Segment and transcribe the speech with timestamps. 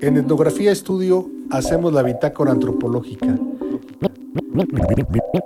[0.00, 3.38] En Etnografía Estudio hacemos la bitácora antropológica.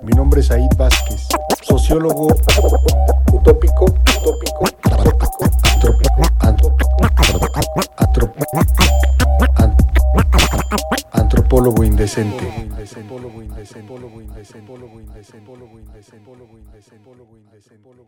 [0.03, 1.27] Mi nombre es Aid Vázquez,
[1.63, 2.29] sociólogo
[3.33, 4.65] utópico, utópico, utópico,
[11.11, 12.69] antropólogo indecente.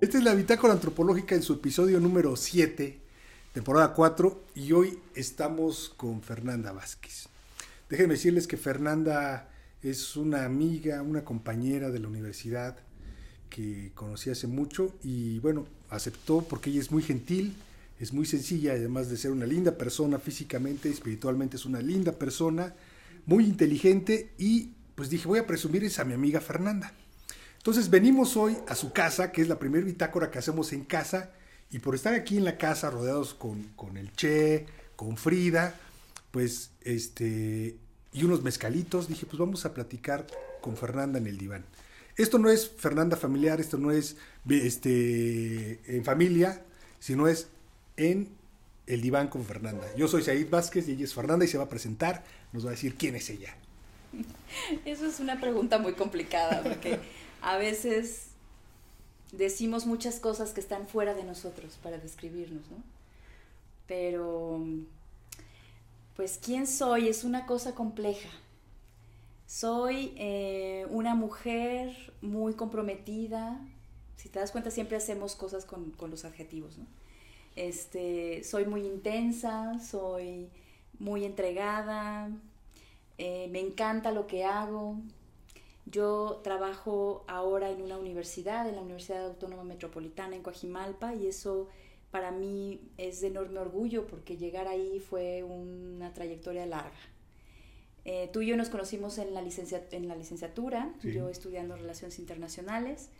[0.00, 3.09] Esta es la bitácora antropológica en su episodio número 7
[3.52, 7.26] temporada 4, y hoy estamos con Fernanda Vázquez.
[7.88, 9.48] Déjenme decirles que Fernanda
[9.82, 12.76] es una amiga, una compañera de la universidad
[13.48, 17.56] que conocí hace mucho y bueno, aceptó porque ella es muy gentil,
[17.98, 22.74] es muy sencilla, además de ser una linda persona físicamente, espiritualmente es una linda persona,
[23.26, 26.92] muy inteligente y pues dije, voy a presumir a mi amiga Fernanda.
[27.56, 31.32] Entonces venimos hoy a su casa, que es la primera bitácora que hacemos en casa,
[31.70, 35.74] y por estar aquí en la casa rodeados con, el Che, con Frida,
[36.30, 37.76] pues este,
[38.12, 40.26] y unos mezcalitos, dije, pues vamos a platicar
[40.60, 41.64] con Fernanda en el diván.
[42.16, 44.16] Esto no es Fernanda familiar, esto no es
[44.48, 46.62] este, en familia,
[46.98, 47.48] sino es
[47.96, 48.28] en
[48.86, 49.86] el diván con Fernanda.
[49.96, 52.70] Yo soy Said Vázquez y ella es Fernanda y se va a presentar, nos va
[52.70, 53.54] a decir quién es ella.
[54.84, 56.98] Eso es una pregunta muy complicada porque
[57.40, 58.29] a veces
[59.32, 62.78] decimos muchas cosas que están fuera de nosotros para describirnos, ¿no?
[63.86, 64.60] Pero,
[66.16, 67.08] pues, ¿quién soy?
[67.08, 68.28] Es una cosa compleja.
[69.46, 73.60] Soy eh, una mujer muy comprometida.
[74.16, 76.86] Si te das cuenta, siempre hacemos cosas con, los adjetivos, ¿no?
[77.56, 80.48] Este, soy muy intensa, soy
[81.00, 82.30] muy entregada,
[83.18, 84.96] eh, me encanta lo que hago,
[85.86, 91.68] yo trabajo ahora en una universidad, en la Universidad Autónoma Metropolitana en Coajimalpa, y eso
[92.10, 96.98] para mí es de enorme orgullo porque llegar ahí fue una trayectoria larga.
[98.04, 103.10] Eh, tú y yo nos conocimos en la, en la licenciatura, yo estudiando Relaciones Internacionales,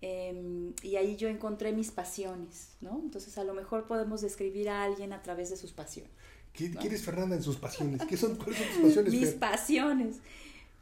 [0.00, 3.00] em, y ahí yo encontré mis pasiones, ¿no?
[3.02, 6.10] Entonces a lo mejor podemos describir a alguien a través de sus pasiones.
[6.52, 8.02] ¿Quién es Fernanda en sus pasiones?
[8.08, 9.12] ¿Qué son, ¿Cuáles son tus pasiones?
[9.20, 10.16] mis pasiones.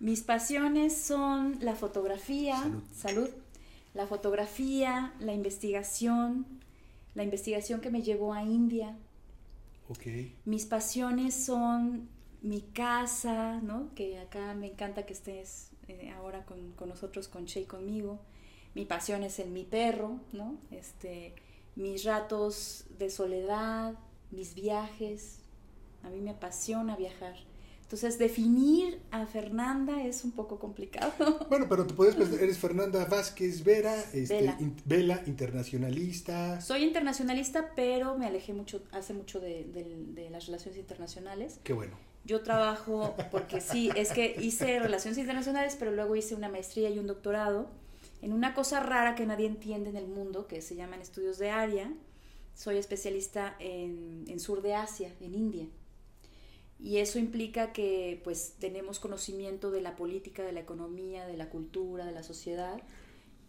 [0.02, 2.60] Mis pasiones son la fotografía,
[2.92, 3.28] salud.
[3.94, 6.44] la fotografía, la investigación,
[7.14, 8.96] la investigación que me llevó a India.
[9.88, 10.34] Okay.
[10.44, 12.08] Mis pasiones son
[12.40, 13.94] mi casa, ¿no?
[13.94, 18.18] Que acá me encanta que estés eh, ahora con, nosotros, con Che y conmigo.
[18.74, 20.56] Mi pasión es en mi perro, ¿no?
[20.72, 21.32] Este,
[21.76, 23.94] mis ratos de soledad,
[24.32, 25.38] mis viajes.
[26.02, 27.36] A mí me apasiona viajar.
[27.92, 31.12] Entonces, definir a Fernanda es un poco complicado.
[31.50, 34.54] Bueno, pero tú puedes, pues, eres Fernanda Vázquez Vera, este,
[34.86, 35.22] Vela.
[35.26, 36.58] internacionalista.
[36.62, 41.60] Soy internacionalista, pero me alejé mucho, hace mucho de, de, las relaciones internacionales.
[41.62, 41.98] Qué bueno.
[42.24, 46.98] Yo trabajo, porque sí, es que hice relaciones internacionales, pero luego hice una maestría y
[46.98, 47.68] un doctorado
[48.22, 51.50] en una cosa rara que nadie entiende en el mundo, que se llaman estudios de
[51.50, 51.92] área.
[52.54, 55.66] Soy especialista en, en sur de Asia, en India
[56.82, 61.48] y eso implica que pues tenemos conocimiento de la política, de la economía, de la
[61.48, 62.82] cultura, de la sociedad.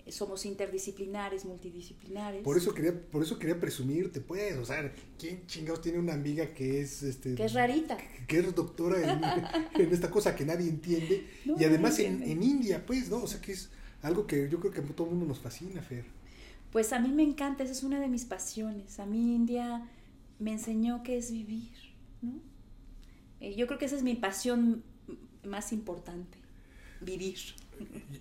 [0.08, 2.44] Somos interdisciplinares, multidisciplinares.
[2.44, 6.54] Por eso quería, por eso quería presumirte, pues, o sea, ¿quién chingados tiene una amiga
[6.54, 7.98] que es este que es rarita?
[8.28, 8.98] Que, es doctora
[9.74, 11.26] en, esta cosa que nadie entiende.
[11.46, 13.24] y además en, en, India, pues, ¿no?
[13.24, 13.72] O sea que es
[14.04, 16.06] algo que yo creo que a todo el mundo nos fascina, Fer.
[16.72, 19.00] Pues a mí me encanta, esa es una de mis pasiones.
[19.00, 19.90] A mí India
[20.38, 21.72] me enseñó qué es vivir,
[22.22, 22.53] ¿no?
[23.44, 24.84] Eh, yo creo que esa es mi pasión
[25.44, 26.38] más importante,
[27.02, 27.38] vivir.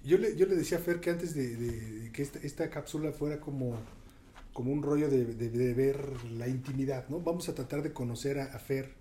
[0.05, 3.78] Yo le, yo le decía a Fer que antes de, que esta, cápsula fuera como,
[4.53, 5.25] como un rollo de,
[5.75, 7.21] ver la intimidad, ¿no?
[7.21, 8.94] Vamos a tratar de conocer a, Fer,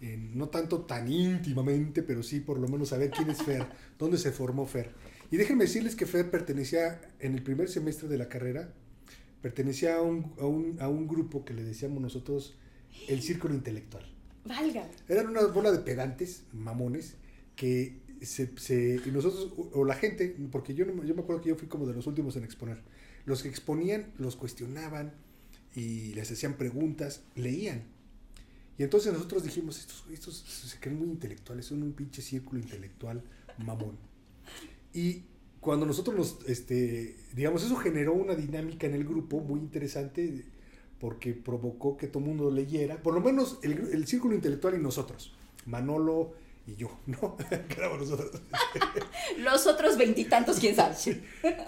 [0.00, 3.64] no tanto tan íntimamente, pero sí por lo menos saber quién es Fer,
[3.98, 4.90] dónde se formó Fer.
[5.30, 8.74] Y déjenme decirles que Fer pertenecía en el primer semestre de la carrera,
[9.40, 12.56] pertenecía a un, a un, a un grupo que le decíamos nosotros
[13.06, 14.19] el círculo intelectual.
[14.44, 14.88] Valga.
[15.08, 17.16] Eran una bola de pedantes, mamones,
[17.56, 21.56] que se, se, y nosotros, o la gente, porque yo, yo me acuerdo que yo
[21.56, 22.82] fui como de los últimos en exponer,
[23.24, 25.12] los que exponían los cuestionaban
[25.74, 27.84] y les hacían preguntas, leían.
[28.78, 33.22] Y entonces nosotros dijimos, estos, estos se creen muy intelectuales, son un pinche círculo intelectual
[33.58, 33.98] mamón.
[34.94, 35.24] Y
[35.60, 40.46] cuando nosotros nos, este, digamos, eso generó una dinámica en el grupo muy interesante
[41.00, 45.32] porque provocó que todo el mundo leyera, por lo menos el, círculo intelectual y nosotros,
[45.64, 46.34] Manolo
[46.66, 47.36] y yo, ¿no?
[47.50, 48.42] Éramos nosotros.
[49.38, 50.94] Los otros veintitantos, quién sabe.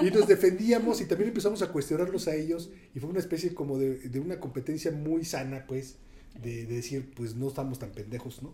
[0.01, 3.79] Y nos defendíamos y también empezamos a cuestionarlos a ellos y fue una especie como
[3.79, 5.97] de, una competencia muy sana, pues,
[6.43, 8.53] de, decir, pues no estamos tan pendejos, ¿no?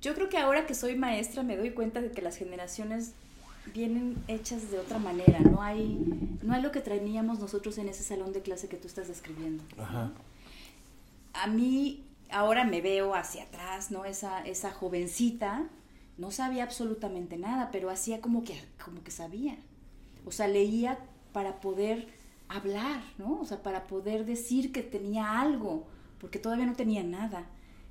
[0.00, 3.14] Yo creo que ahora que soy maestra me doy cuenta de que las generaciones
[3.72, 8.02] vienen hechas de otra manera, no hay, no hay lo que traíamos nosotros en ese
[8.02, 9.64] salón de clase que tú estás describiendo.
[9.78, 10.12] Ajá.
[11.32, 14.04] A mí ahora me veo hacia atrás, ¿no?
[14.04, 15.68] Esa, esa jovencita
[16.16, 19.56] no sabía absolutamente nada, pero hacía como que, como que sabía.
[20.26, 20.98] O sea, leía
[21.32, 22.08] para poder
[22.48, 23.40] hablar, ¿no?
[23.40, 25.86] O sea, para poder decir que tenía algo,
[26.20, 27.46] porque todavía no tenía nada.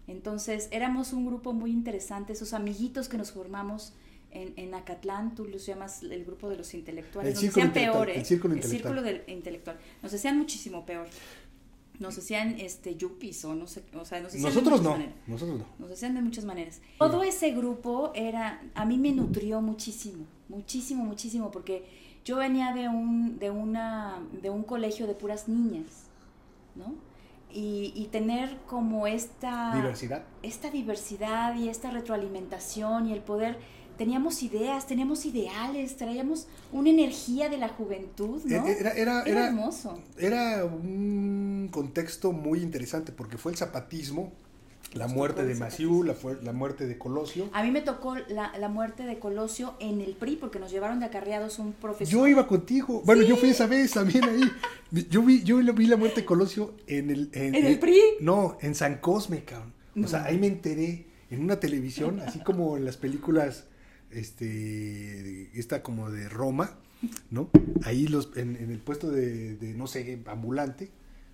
[0.07, 3.93] Entonces, éramos un grupo muy interesante, esos amiguitos que nos formamos
[4.41, 8.25] en, en Acatlán, tú los llamas el grupo de los intelectuales, nos hacían peor, el
[8.25, 11.07] círculo, el círculo intelectual, nos hacían muchísimo peor.
[11.99, 14.95] Nos hacían este yuppies o no sé, o sea, nos hacían nosotros no,
[15.25, 15.65] nosotros no.
[15.79, 16.79] Nos hacían de muchas maneras.
[16.99, 21.85] Todo ese grupo era a mí me nutrió muchísimo, muchísimo, muchísimo porque
[22.23, 26.03] yo venía de un de una de un colegio de puras niñas,
[26.75, 26.93] ¿no?
[27.51, 30.23] Y, y, tener como esta diversidad.
[30.43, 33.57] Esta diversidad y esta retroalimentación y el poder
[33.97, 38.67] teníamos ideas, teníamos ideales, traíamos una energía de la juventud, ¿no?
[38.67, 39.99] E-, era, era, era, hermoso.
[40.17, 44.31] Era un contexto muy interesante porque fue el zapatismo,
[44.93, 47.49] la muerte de Maciú, la, la, muerte de Colosio.
[47.53, 50.99] A mí me tocó la, la, muerte de Colosio en el PRI porque nos llevaron
[50.99, 52.11] de acarreados un profesor.
[52.11, 53.01] Yo iba contigo.
[53.05, 54.51] Bueno, yo fui esa vez también ahí.
[55.09, 57.29] Yo vi, yo vi la muerte de Colosio en el...
[57.33, 57.99] ¿En, el PRI?
[58.21, 59.73] No, en San Cosme, cabrón.
[60.03, 63.65] O sea, ahí me enteré en una televisión, así como en las películas
[64.11, 66.77] este, esta como de Roma,
[67.29, 67.49] ¿no?
[67.83, 70.89] Ahí los, en, el puesto de, no sé, ambulante,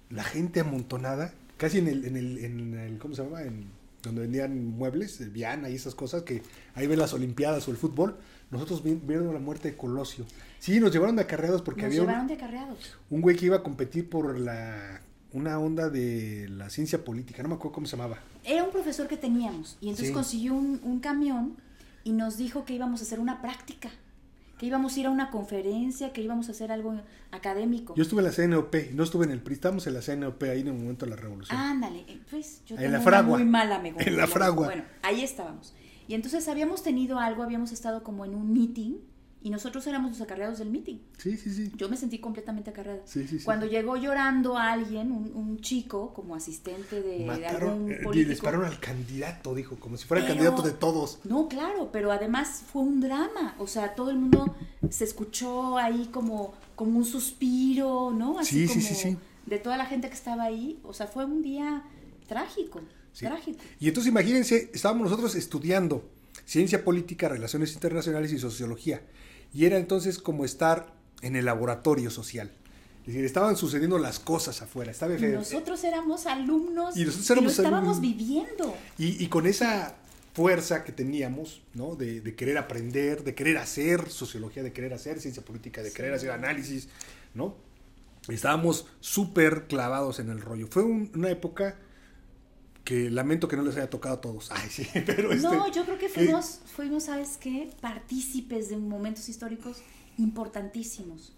[0.09, 3.43] la gente amontonada, casi en el, en el, en el ¿cómo se llama?
[3.43, 3.67] En,
[4.03, 6.43] donde vendían muebles, Viana y esas cosas, que
[6.75, 8.17] ahí ven las Olimpiadas o el fútbol,
[8.51, 10.25] nosotros vieron la muerte de Colosio.
[10.59, 12.97] Sí, nos llevaron de acarreados porque había llevaron de acarreados.
[13.09, 17.49] un güey que iba a competir por la una onda de la ciencia política, no
[17.49, 18.19] me acuerdo cómo se llamaba.
[18.43, 21.55] Era un profesor que teníamos y entonces consiguió un, un camión
[22.03, 23.89] y nos dijo que íbamos a hacer una práctica,
[24.57, 26.95] que íbamos a ir a una conferencia, que íbamos a hacer algo
[27.31, 27.95] académico.
[27.95, 30.61] Yo estuve en la CNOP, no estuve en el PRI, estamos en la CNOP ahí
[30.61, 31.57] en el momento de la revolución.
[31.57, 33.37] Ándale, eh, pues yo en la fragua.
[33.37, 34.07] muy mala memoria.
[34.07, 34.67] En la fragua.
[34.67, 35.73] Bueno, ahí estábamos.
[36.07, 38.95] Y entonces habíamos tenido algo, habíamos estado como en un meeting
[39.43, 40.99] y nosotros éramos los acarreados del meeting.
[41.17, 41.69] Sí, sí, sí.
[41.75, 43.01] Yo me sentí completamente acarreada.
[43.03, 43.45] Sí, sí, sí.
[43.45, 48.13] Cuando llegó llorando alguien, un, chico, como asistente de, algún político.
[48.13, 51.19] Eh, y dispararon al candidato, dijo, como si fuera el candidato de todos.
[51.25, 53.55] No, claro, pero además fue un drama.
[53.59, 54.55] O sea, todo el mundo
[54.89, 58.39] se escuchó ahí como, como un suspiro, ¿no?
[58.39, 60.79] Así sí, como sí, sí, De toda la gente que estaba ahí.
[60.83, 61.83] O sea, fue un día
[62.27, 62.79] trágico.
[63.19, 63.59] Trágico.
[63.79, 66.09] Y entonces imagínense, estábamos nosotros estudiando
[66.45, 69.01] ciencia política, relaciones internacionales y sociología.
[69.53, 72.51] Y era entonces como estar en el laboratorio social.
[73.01, 74.91] Es decir, estaban sucediendo las cosas afuera.
[74.91, 78.77] Estaba y nosotros éramos alumnos y, nosotros éramos y lo estábamos viviendo.
[78.97, 79.95] Y, con esa
[80.33, 81.95] fuerza que teníamos, ¿no?
[81.95, 86.13] De, de, querer aprender, de querer hacer sociología, de querer hacer ciencia política, de querer
[86.13, 86.87] hacer análisis,
[87.33, 87.55] ¿no?
[88.29, 90.67] Estábamos súper clavados en el rollo.
[90.67, 91.77] Fue una época
[92.83, 94.51] que lamento que no les haya tocado a todos.
[94.51, 97.69] Ay, sí, pero este, No, yo creo que fuimos, fuimos, ¿sabes qué?
[97.81, 99.77] Partícipes de momentos históricos
[100.17, 101.33] importantísimos,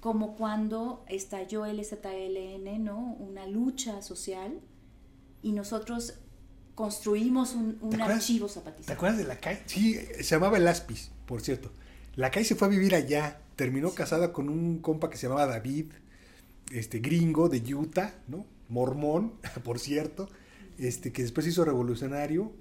[0.00, 3.16] como cuando estalló el ZLN, ¿no?
[3.18, 4.60] Una lucha social
[5.42, 6.14] y nosotros
[6.74, 8.86] construimos un, archivo zapatista.
[8.86, 9.62] ¿Te acuerdas de la calle?
[9.66, 11.70] Sí, se llamaba El Aspis, por cierto.
[12.16, 15.46] La calle se fue a vivir allá, terminó casada con un compa que se llamaba
[15.46, 15.86] David,
[16.72, 18.46] este gringo de Utah, ¿no?
[18.68, 19.34] Mormón,
[19.64, 20.28] por cierto
[20.78, 22.52] este, que después hizo revolucionario,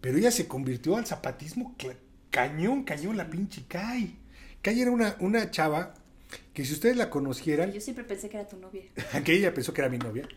[0.00, 1.74] pero ella se convirtió al zapatismo
[2.30, 4.16] cañón, cañón, la pinche Kai.
[4.62, 5.94] Kai era una, una chava
[6.52, 7.72] que si ustedes la conocieran...
[7.72, 8.82] Yo siempre pensé que era tu novia.
[9.24, 10.28] que ella pensó que era mi novia.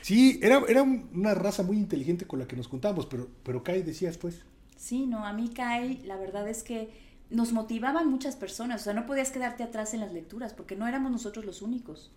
[0.00, 3.82] Sí, era, era una raza muy inteligente con la que nos juntamos, pero, pero Kai
[3.82, 4.42] decías pues.
[4.76, 6.90] Sí, no, a mí Kai, la verdad es que
[7.30, 10.86] nos motivaban muchas personas, o sea, no podías quedarte atrás en las lecturas, porque no
[10.86, 12.10] éramos nosotros los únicos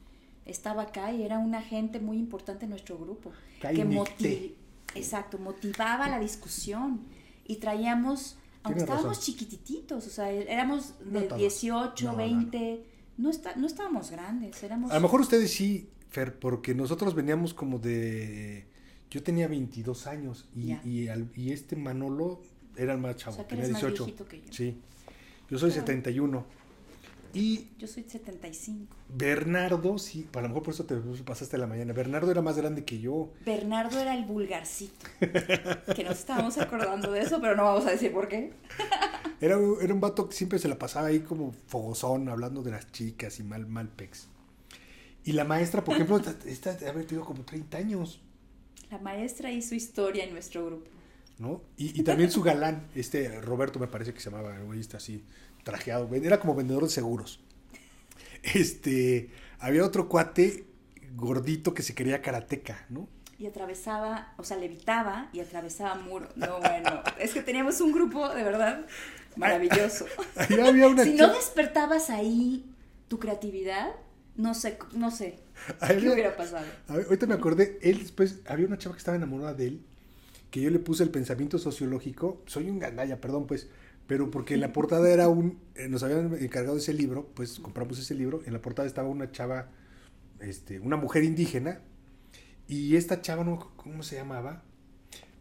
[0.45, 3.31] estaba Kai, era una gente muy importante en nuestro grupo.
[3.59, 4.55] que
[4.93, 7.01] exacto, motivaba la discusión
[7.45, 12.85] y traíamos, aunque estábamos chiquititos, o sea, éramos de 18, 20,
[13.17, 14.91] no, está, no estábamos grandes, éramos...
[14.91, 18.67] A lo mejor ustedes sí, Fer, porque nosotros veníamos como de...
[19.11, 22.41] Yo tenía 22 años y, y, este Manolo
[22.75, 24.05] era el más chavo, tenía 18.
[24.27, 24.51] que yo.
[24.51, 24.77] Sí,
[25.49, 26.45] yo soy 71.
[27.35, 28.95] Y yo soy 75.
[29.09, 31.91] Bernardo, sí, a lo mejor por eso te pasaste la mañana.
[31.91, 33.33] Bernardo era más grande que yo.
[33.45, 35.05] Bernardo era el vulgarcito.
[35.19, 38.53] que nos estábamos acordando de eso, pero no vamos a decir por qué.
[39.41, 42.89] era, era un vato que siempre se la pasaba ahí como fogosón, hablando de las
[42.93, 44.29] chicas y mal, mal pex.
[45.25, 48.21] Y la maestra, por ejemplo, esta debe haber tenido como 30 años.
[48.89, 50.95] La maestra hizo historia en nuestro grupo.
[51.37, 51.61] ¿no?
[51.75, 55.23] Y, también su galán, este Roberto me parece que se llamaba, está así,
[55.65, 57.41] trajeado, era como vendedor de seguros.
[58.43, 60.67] Este, había otro cuate
[61.15, 63.09] gordito que se quería karateca, ¿no?
[63.37, 66.29] Y atravesaba, o sea, levitaba y atravesaba muro.
[66.35, 68.85] No, bueno, es que teníamos un grupo de verdad
[69.35, 70.05] maravilloso.
[71.03, 72.63] si no despertabas ahí
[73.07, 73.89] tu creatividad,
[74.35, 75.39] no sé, no sé.
[75.85, 76.65] ¿Qué hubiera pasado?
[76.87, 79.81] ahorita me acordé, él después, había una chava que estaba enamorada de él,
[80.51, 83.67] que yo le puse el pensamiento sociológico, soy un gandalla, perdón, pues,
[84.07, 87.99] pero porque en la portada era un, eh, nos habían encargado ese libro, pues compramos
[87.99, 89.69] ese libro, en la portada estaba una chava,
[90.39, 91.81] este, una mujer indígena,
[92.67, 94.63] y esta chava, no cómo se llamaba,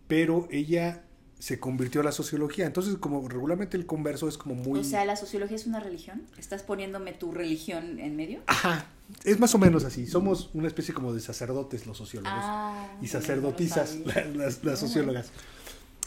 [0.09, 1.05] pero ella
[1.39, 2.65] se convirtió a la sociología.
[2.65, 4.81] Entonces, como regularmente el converso es como muy...
[4.81, 6.23] O sea, ¿la sociología es una religión?
[6.39, 8.41] ¿Estás poniéndome tu religión en medio?
[8.47, 8.87] Ajá,
[9.25, 10.07] es más o menos así.
[10.07, 12.39] Somos una especie como de sacerdotes los sociólogos.
[12.41, 13.99] Ah, y sacerdotisas
[14.35, 15.31] las, sociólogas.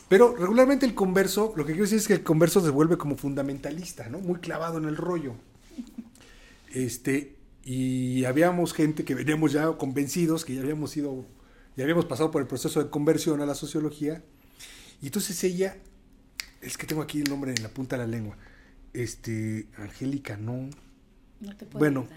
[0.09, 3.17] Pero regularmente el converso, lo que quiero decir es que el converso se vuelve como
[3.17, 4.19] fundamentalista, ¿no?
[4.19, 5.33] Muy clavado en el rollo.
[6.73, 11.25] Este, y habíamos gente que veníamos ya convencidos, que ya habíamos ido,
[11.75, 14.23] ya habíamos pasado por el proceso de conversión a la sociología
[15.01, 15.77] y entonces ella,
[16.61, 18.37] es que tengo aquí el nombre en la punta de la lengua,
[18.93, 20.69] este, Angélica, no.
[21.39, 22.07] No te puedo Bueno,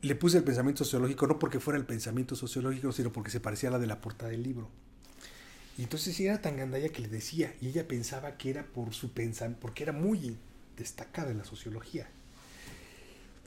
[0.00, 3.68] le puse el pensamiento sociológico, no porque fuera el pensamiento sociológico, sino porque se parecía
[3.68, 4.70] a la de la portada del libro.
[5.78, 8.92] Y entonces ella era tan gandalla que le decía, y ella pensaba que era por
[8.92, 10.36] su pensamiento, porque era muy
[10.76, 12.08] destacada en la sociología.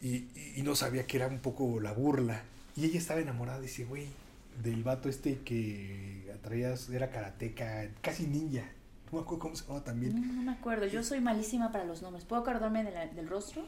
[0.01, 2.41] Y, y, no sabía que era un poco la burla.
[2.75, 4.07] Y ella estaba enamorada de ese güey
[4.63, 8.63] del vato este que atraías, era karateca, casi ninja.
[9.11, 10.35] No me acuerdo cómo se llamaba también.
[10.35, 12.23] No, me acuerdo, yo soy malísima para los nombres.
[12.23, 13.67] Puedo acordarme del rostro,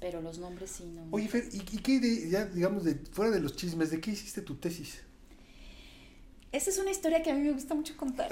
[0.00, 1.06] pero los nombres sí no.
[1.12, 4.42] Oye, Fer, ¿y, qué, de, ya digamos, de, fuera de los chismes, de qué hiciste
[4.42, 5.02] tu tesis?
[6.52, 8.28] Esa es una historia que a mí me gusta mucho contar.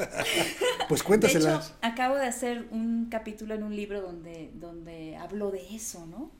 [0.88, 1.52] pues cuéntasela.
[1.52, 6.06] De hecho, acabo de hacer un capítulo en un libro donde, donde hablo de eso,
[6.06, 6.30] ¿no?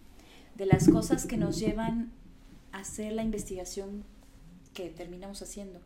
[0.57, 2.13] De las cosas que nos llevan
[2.73, 4.05] a hacer la investigación
[4.75, 5.81] que terminamos haciendo.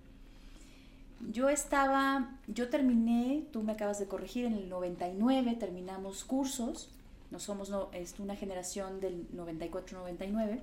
[1.30, 6.90] Yo estaba, yo terminé, tú me acabas de corregir, en el 99 terminamos cursos,
[7.30, 10.60] no somos no, es una generación del 94-99,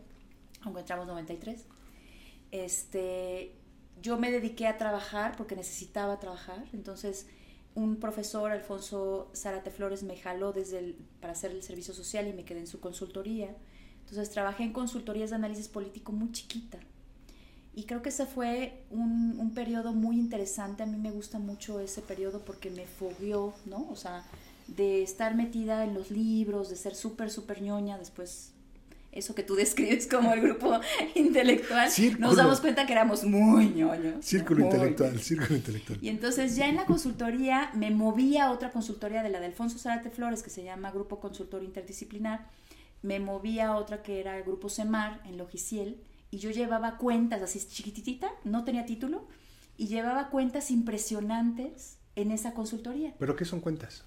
[0.62, 1.66] aunque entramos 93.
[2.52, 3.54] Este,
[4.02, 7.28] yo me dediqué a trabajar porque necesitaba trabajar, entonces
[7.74, 10.54] un profesor, Alfonso Zárate Flores, me jaló
[11.22, 13.56] para hacer el servicio social y me quedé en su consultoría.
[14.02, 16.80] Entonces trabajé en consultorías de análisis político muy chiquita,
[17.74, 20.84] y creo que ese fue un, un periodo muy interesante.
[20.84, 23.88] A mí me gusta mucho ese periodo porque me fogueó, ¿no?
[23.90, 24.26] O sea,
[24.68, 28.52] de estar metida en los libros, de ser súper, súper ñoña, después
[29.12, 30.80] eso que tú describes como el grupo
[31.16, 31.90] intelectual,
[32.20, 34.24] nos damos cuenta que éramos muy ñoños.
[34.24, 36.00] Círculo intelectual, círculo intelectual.
[36.02, 39.78] Y entonces ya en la consultoría me moví a otra consultoría de la de Alfonso
[39.78, 42.48] Zárate Flores, que se llama Grupo Consultor Interdisciplinar,
[43.02, 47.42] me moví a otra que era el Grupo CEMAR en Logiciel, y yo llevaba cuentas
[47.42, 49.28] así chiquititita, no tenía título,
[49.78, 53.14] y llevaba cuentas impresionantes en esa consultoría.
[53.20, 54.06] ¿Pero qué son cuentas?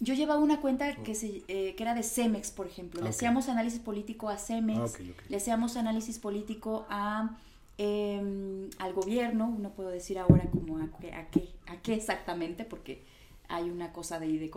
[0.00, 3.02] Yo llevaba una cuenta que, se, eh, que era de Cemex, por ejemplo.
[3.02, 7.36] Le hacíamos análisis político a Cemex, ah, le hacíamos análisis político a,
[7.76, 13.02] em, al gobierno, no puedo decir ahora como a, a, qué, a qué exactamente, porque
[13.48, 14.50] hay una cosa de, de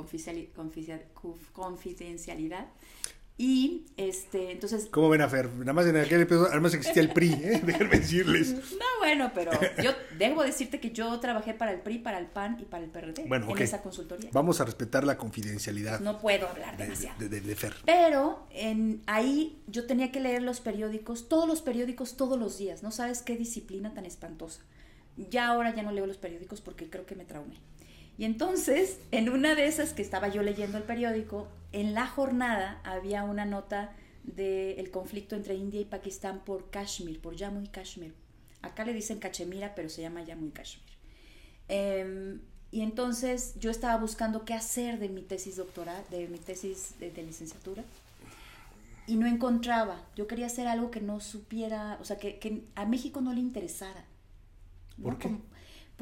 [1.54, 2.68] confidencialidad.
[3.38, 4.88] Y este, entonces.
[4.92, 5.50] ¿Cómo ven a Fer?
[5.50, 7.62] Nada más en aquel episodio, además existía el PRI, ¿eh?
[7.66, 8.56] déjenme decirles.
[8.84, 12.58] No, bueno, pero yo debo decirte que yo trabajé para el PRI, para el PAN
[12.60, 14.30] y para el PRD bueno, en esa consultoría.
[14.34, 16.00] Vamos a respetar la confidencialidad.
[16.00, 17.18] No puedo hablar demasiado.
[17.20, 17.76] De, de, Fer.
[17.86, 22.84] Pero en, ahí yo tenía que leer los periódicos, todos los periódicos, todos los días.
[22.84, 24.62] No sabes qué disciplina tan espantosa.
[25.18, 27.56] Ya ahora ya no leo los periódicos porque creo que me traumé.
[28.18, 32.80] Y entonces, en una de esas que estaba yo leyendo el periódico, en la jornada
[32.84, 33.92] había una nota
[34.24, 38.14] del conflicto entre India y Pakistán por Kashmir, por Jammu y Kashmir.
[38.62, 40.94] Acá le dicen Cachemira, pero se llama Jammu y Kashmir.
[41.68, 42.40] Em,
[42.72, 47.12] y entonces yo estaba buscando qué hacer de mi tesis doctoral, de mi tesis de,
[47.24, 47.84] licenciatura,
[49.06, 50.02] y no encontraba.
[50.16, 54.06] Yo quería hacer algo que no supiera, o sea, que, a México no le interesara.
[55.02, 55.36] ¿Por qué?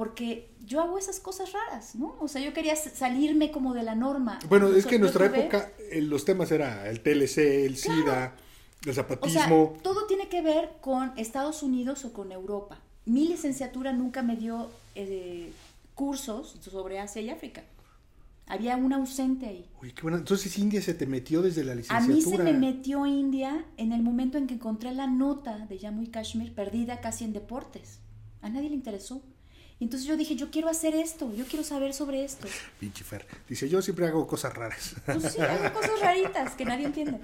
[0.01, 2.15] Porque yo hago esas cosas raras, ¿no?
[2.19, 4.39] O sea, yo quería salirme como de la norma.
[4.49, 8.35] Bueno, es que en nuestra época eh, los temas era el TLC, el SIDA,
[8.83, 9.63] el zapatismo.
[9.63, 12.79] O sea, todo tiene que ver con Estados Unidos o con Europa.
[13.05, 15.53] Mi licenciatura nunca me dio eh,
[15.93, 17.61] cursos sobre Asia y África.
[18.47, 19.69] Había un ausente ahí.
[19.83, 20.17] Uy, qué bueno.
[20.17, 22.11] Entonces India se te metió desde la licenciatura.
[22.11, 25.77] A mí se me metió India en el momento en que encontré la nota de
[25.77, 27.99] Jammu y Kashmir perdida casi en deportes.
[28.41, 29.21] A nadie le interesó.
[29.81, 32.47] Y entonces yo dije, yo quiero hacer esto, yo quiero saber sobre esto.
[32.79, 33.25] Pinche Fer.
[33.49, 34.93] Dice, yo siempre hago cosas raras.
[35.07, 37.19] Pues sí, hago cosas raritas que nadie entiende.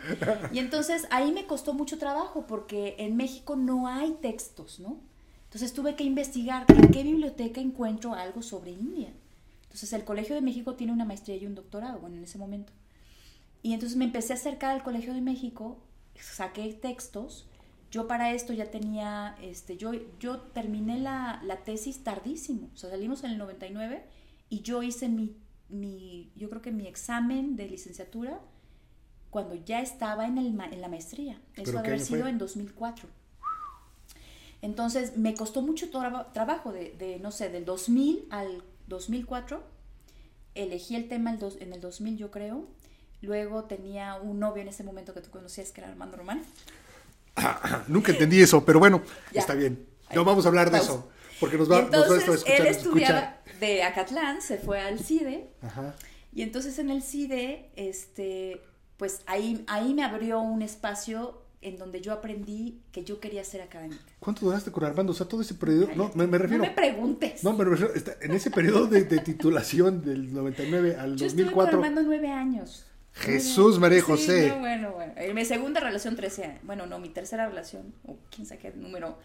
[0.52, 5.00] Y entonces ahí me costó mucho trabajo porque en México no hay textos, ¿no?
[5.44, 9.14] Entonces tuve que investigar en qué biblioteca encuentro algo sobre India.
[9.66, 12.74] Entonces el Colegio de México tiene una maestría y un doctorado, bueno, en ese momento.
[13.62, 15.78] Y entonces me empecé a acercar al Colegio de México,
[16.20, 17.48] saqué textos.
[17.98, 22.92] Yo para esto ya tenía, este, yo, yo terminé la, la tesis tardísimo, o sea,
[22.92, 24.06] salimos en el 99
[24.50, 25.36] y yo hice mi,
[25.70, 28.40] mi, yo creo que mi examen de licenciatura
[29.32, 31.42] cuando ya estaba en, el, en la maestría.
[31.56, 32.30] Eso ¿Pero qué haber sido fue?
[32.30, 33.10] en 2004.
[34.62, 39.64] Entonces me costó mucho tra- trabajo, de, de, no sé, del 2000 al 2004.
[40.54, 42.68] Elegí el tema el dos- en el 2000, yo creo.
[43.22, 46.44] Luego tenía un novio en ese momento que tú conocías, que era Armando Román.
[47.88, 49.02] Nunca entendí eso, pero bueno,
[49.32, 49.42] Ya.
[49.42, 49.86] está bien.
[50.14, 50.94] No vamos a hablar de Pausa.
[50.94, 55.00] eso, porque nos va, nos va a entonces él estudiaba de Acatlán, se fue al
[55.00, 55.50] CIDE.
[55.62, 55.96] Ajá.
[56.34, 58.62] Y entonces en el CIDE, este,
[58.98, 63.62] pues ahí, ahí me abrió un espacio en donde yo aprendí que yo quería ser
[63.62, 64.02] académica.
[64.20, 65.12] ¿Cuánto duraste con Armando?
[65.12, 65.90] O sea, todo ese periodo.
[65.96, 66.64] No, me, me refiero.
[66.64, 67.44] No me preguntes.
[67.44, 67.92] No, me refiero.
[68.22, 71.78] en ese periodo de, de titulación del 99 al yo estuve con 2004.
[71.80, 72.86] Armando nueve años.
[73.20, 74.48] Jesús, María Sí, José.
[74.50, 75.14] no, bueno, bueno.
[75.16, 76.60] En mi segunda relación, 13 años.
[76.64, 79.18] Bueno, no, mi tercera relación, o quién sabe qué número,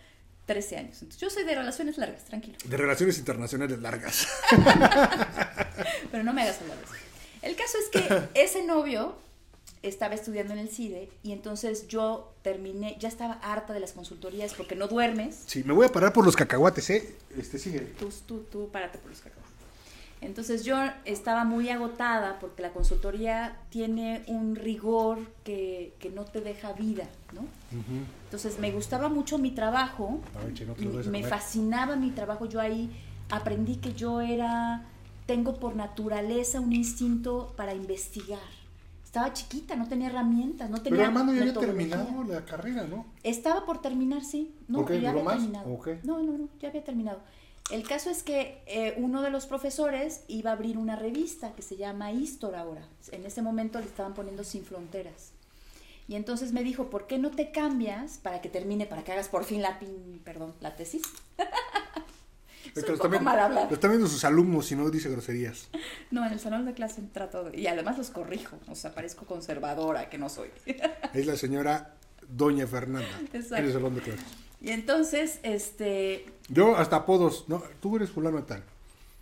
[0.47, 0.95] 13 años.
[1.03, 2.57] Entonces, yo soy de relaciones largas, tranquilo.
[2.65, 4.27] De relaciones internacionales largas.
[6.11, 6.95] Pero no me hagas hablar de eso.
[7.43, 9.17] El caso es que ese novio
[9.83, 14.55] estaba estudiando en el CIDE y entonces yo terminé, ya estaba harta de las consultorías
[14.55, 15.43] porque no duermes.
[15.47, 17.17] Sí, me voy a parar por los cacahuates, ¿eh?
[17.37, 17.81] Este sigue.
[17.99, 19.42] Tú, tú, tú, párate por los cacahuates.
[20.23, 26.41] Entonces yo estaba muy agotada porque la consultoría tiene un rigor que, que no te
[26.41, 27.43] deja vida, ¿no?
[28.25, 30.21] Entonces me gustaba mucho mi trabajo,
[30.79, 32.89] no me, fascinaba mi trabajo, yo ahí
[33.31, 34.85] aprendí que yo era,
[35.27, 38.41] tengo por naturaleza un instinto para investigar.
[39.05, 43.07] Estaba chiquita, no tenía herramientas, no tenía Pero Armando ya había terminado la carrera, ¿no?
[43.25, 44.55] Estaba por terminar, sí.
[44.69, 45.81] No, ya ¿Duró había terminado.
[46.05, 47.21] No, no, no, ya había terminado.
[47.71, 51.63] El caso es que eh, uno de los profesores iba a abrir una revista que
[51.63, 52.87] se llama Histor ahora.
[53.13, 55.33] En ese momento le estaban poniendo Sin Fronteras.
[56.09, 59.29] Y entonces me dijo, ¿por qué no te cambias para que termine, para que hagas
[59.29, 61.03] por fin la, pin- perdón, la tesis?
[62.75, 63.69] Soy un poco mal hablar.
[63.69, 65.69] Lo están viendo sus alumnos y no dice groserías.
[66.11, 67.59] No, en el salón de clase trato de...
[67.59, 70.51] Y además los corrijo, o sea, parezco conservadora, que no soy.
[71.15, 71.95] Es la señora
[72.29, 73.09] Doña Fernanda.
[73.33, 73.57] Exacto.
[73.57, 74.25] En el salón de clases.
[74.63, 76.25] Y entonces, este...
[76.49, 77.45] Yo hasta apodos.
[77.49, 78.63] No, tú eres fulano de tal.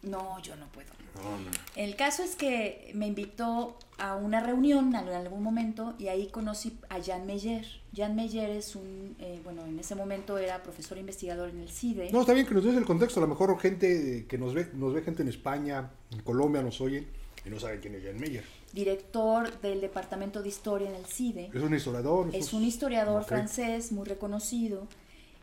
[0.03, 0.89] No, yo no puedo.
[1.15, 1.51] No, no.
[1.77, 6.79] El caso es que me invitó a una reunión en algún momento y ahí conocí
[6.89, 7.67] a Jan Meyer.
[7.95, 12.11] Jan Meyer es un, eh, bueno, en ese momento era profesor investigador en el CIDE.
[12.13, 13.21] No, está bien que nos des el contexto.
[13.21, 16.81] A lo mejor gente que nos ve, nos ve gente en España, en Colombia, nos
[16.81, 17.07] oyen
[17.45, 18.45] y no saben quién es Jan Meyer.
[18.73, 21.51] director del departamento de historia en el CIDE.
[21.53, 22.31] Es un historiador.
[22.33, 24.87] Es un historiador francés muy reconocido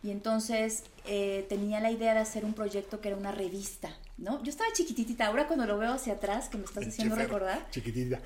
[0.04, 4.42] y entonces eh, tenía la idea de hacer un proyecto que era una revista, ¿no?
[4.44, 8.20] Yo estaba chiquitita, ahora cuando lo veo hacia atrás, que me estás haciendo recordar, Chiquitita.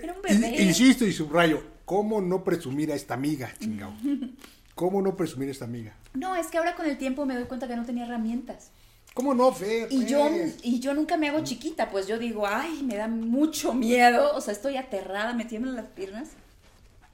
[0.00, 0.48] era un bebé.
[0.60, 3.92] In- Insisto y subrayo, ¿cómo no presumir a esta amiga, chingao?
[4.74, 5.92] ¿Cómo no presumir a esta amiga?
[6.14, 8.70] No, es que ahora con el tiempo me doy cuenta que no tenía herramientas.
[9.12, 9.88] ¿Cómo no, Fer?
[9.90, 10.30] Y yo,
[10.62, 14.40] y yo nunca me hago chiquita, pues yo digo, ay, me da mucho miedo, o
[14.40, 16.28] sea, estoy aterrada, me tiemblan las piernas,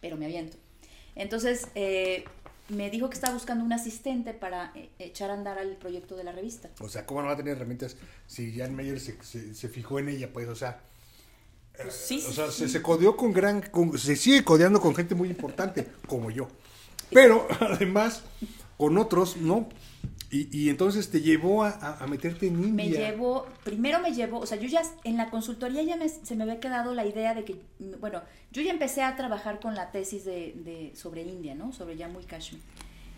[0.03, 0.59] pero me aviento.
[1.14, 2.25] Entonces, eh,
[2.68, 6.24] me dijo que estaba buscando un asistente para eh, echar a andar al proyecto de
[6.24, 6.70] la revista.
[6.81, 7.96] O sea, ¿cómo no va a tener herramientas
[8.27, 10.31] si Jan Meyer se, se, se fijó en ella?
[10.33, 10.81] Pues, o sea,
[11.77, 12.59] Pues sí, o sí, sea sí.
[12.64, 16.48] se, se codeó con gran, con- se sigue codeando con gente muy importante, como yo.
[17.12, 18.22] Pero, además,
[18.79, 19.68] con otros, ¿no?
[20.37, 21.70] Y, y entonces te llevó a,
[22.01, 22.73] a- meterte en India.
[22.73, 26.35] Me llevó, primero me llevó, o sea, yo ya en la consultoría ya me- se
[26.35, 27.57] me había quedado la idea de que,
[28.01, 28.20] bueno,
[28.51, 31.73] yo ya empecé a trabajar con la tesis de, de- sobre India, ¿no?
[31.73, 32.61] Sobre Jammu y Kashmir.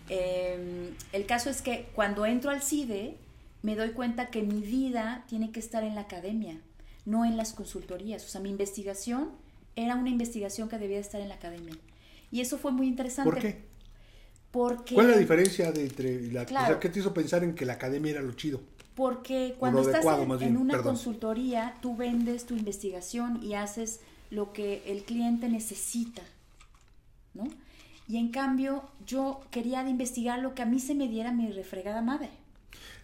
[0.09, 3.17] Eh, el caso es que cuando entro al CIDE,
[3.63, 6.61] me doy cuenta que mi vida tiene que estar en la academia,
[7.05, 8.25] no en las consultorías.
[8.25, 9.31] O sea, mi investigación
[9.75, 11.75] era una investigación que debía estar en la academia.
[12.31, 13.31] Y eso fue muy interesante.
[13.31, 13.65] ¿Por qué?
[14.57, 14.95] Porque...
[14.95, 16.67] ¿Cuál es la diferencia de entre la, o Claro.
[16.67, 18.63] sea, qué te hizo pensar en que la academia era lo chido?
[18.95, 20.95] Porque cuando estás adecuado, en, una perdón.
[20.95, 26.23] consultoría, tú vendes tu investigación y haces lo que el cliente necesita,
[27.35, 27.45] ¿no?
[28.09, 32.01] Y en cambio, yo quería investigar lo que a mí se me diera mi refregada
[32.01, 32.31] madre.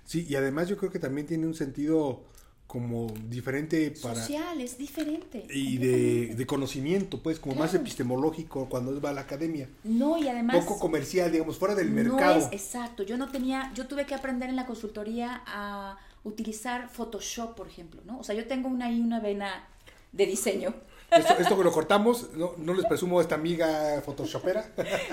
[0.05, 2.25] Sí, y además yo creo que también tiene un sentido
[2.73, 5.47] como diferente para Social, es diferente.
[5.53, 9.69] y de, de conocimiento, pues como más epistemológico cuando va a la academia.
[9.85, 10.65] No, y además...
[10.65, 12.39] Poco comercial, digamos, fuera del no mercado.
[12.39, 13.03] es exacto.
[13.03, 18.01] Yo no tenía, yo tuve que aprender en la consultoría a utilizar Photoshop, por ejemplo,
[18.07, 18.19] ¿no?
[18.19, 19.69] O sea, yo tengo una, ahí una vena
[20.13, 20.75] de diseño.
[21.17, 24.65] Esto, esto que lo cortamos, no, no les presumo a esta amiga photoshopera.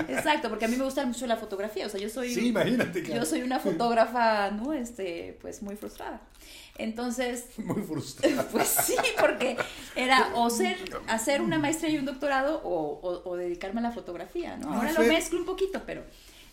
[0.07, 2.33] Exacto, porque a mí me gusta mucho la fotografía, o sea, yo soy...
[2.33, 3.03] Sí, imagínate.
[3.03, 3.21] claro.
[3.21, 4.73] Yo soy una fotógrafa, ¿no?
[4.73, 6.21] Este, pues muy frustrada.
[6.77, 8.47] Entonces, Muy frustrada.
[8.51, 9.57] pues sí, porque
[9.95, 13.91] era o ser, hacer una maestría y un doctorado o, o- o dedicarme a la
[13.91, 14.69] fotografía, ¿no?
[14.69, 16.03] No, Ahora lo mezclo un poquito, pero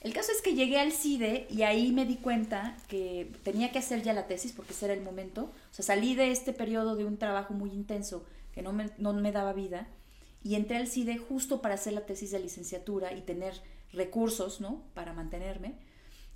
[0.00, 3.78] el caso es que llegué al CIDE y ahí me di cuenta que tenía que
[3.78, 5.42] hacer ya la tesis porque ese era el momento.
[5.42, 8.24] O sea, salí de este periodo de un trabajo muy intenso
[8.56, 9.86] que no me, no me daba vida
[10.42, 13.52] y entré al CIDE justo para hacer la tesis de licenciatura y tener
[13.92, 14.82] recursos, ¿no?
[14.94, 15.74] Para mantenerme.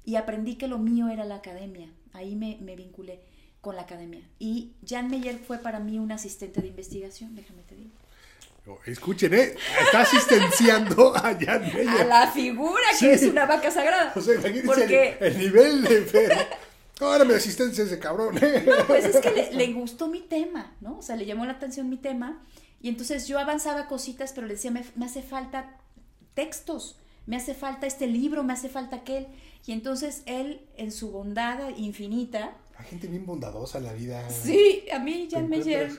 [0.05, 1.89] Y aprendí que lo mío era la academia.
[2.13, 3.21] Ahí me, me vinculé
[3.63, 4.21] con la academia.
[4.39, 7.91] Y Jan Meyer fue para mí un asistente de investigación, déjame te digo.
[8.67, 9.55] Oh, Escuchen, ¿eh?
[9.85, 11.89] Está asistenciando a Jan Meyer.
[11.89, 13.07] A la figura que Sí.
[13.09, 14.13] es una vaca sagrada.
[14.15, 14.35] O sea,
[14.67, 16.47] Porque, el, el nivel de.
[17.01, 18.39] Ahora me asistencia ese cabrón.
[18.43, 18.65] ¿eh?
[18.67, 20.99] no, pues es que le, le gustó mi tema, ¿no?
[20.99, 22.45] O sea, le llamó la atención mi tema.
[22.83, 25.77] Y entonces yo avanzaba cositas, pero le decía, me, me hace falta
[26.35, 29.27] textos, me hace falta este libro, me hace falta aquel.
[29.67, 34.29] Y entonces él, en su bondad infinita, Hay gente bien bondadosa en la vida.
[34.31, 35.91] Sí, a mí Jan ¿Te Meyer,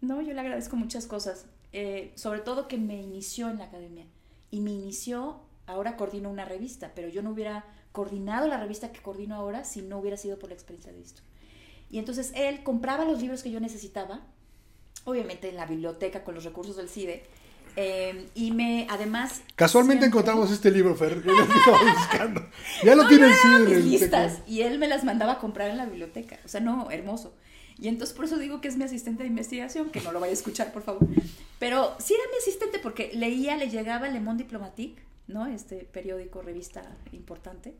[0.00, 4.04] no, yo le agradezco muchas cosas, Eh, sobre todo que me inició en la academia
[4.50, 9.00] y me inició, ahora coordino una revista, pero yo no hubiera coordinado la revista que
[9.00, 11.22] coordino ahora si no hubiera sido por la experiencia de esto.
[11.90, 14.20] Y entonces él compraba los libros que yo necesitaba,
[15.04, 17.24] obviamente en la biblioteca con los recursos del CIDE,
[17.76, 19.42] eh, y me, además...
[19.56, 21.12] Casualmente siempre- encontramos este libro, Fer.
[21.58, 22.46] Estaba buscando.
[22.84, 23.18] Ya lo no, mis
[23.76, 24.44] el listas teclado.
[24.46, 26.38] y él me las mandaba a comprar en la biblioteca.
[26.44, 27.32] O sea, no, hermoso.
[27.78, 30.32] Y entonces por eso digo que es mi asistente de investigación, que no lo vaya
[30.32, 31.06] a escuchar, por favor.
[31.58, 35.46] Pero sí era mi asistente porque leía, le llegaba Le Monde Diplomatique, ¿no?
[35.46, 37.74] Este periódico, revista importante.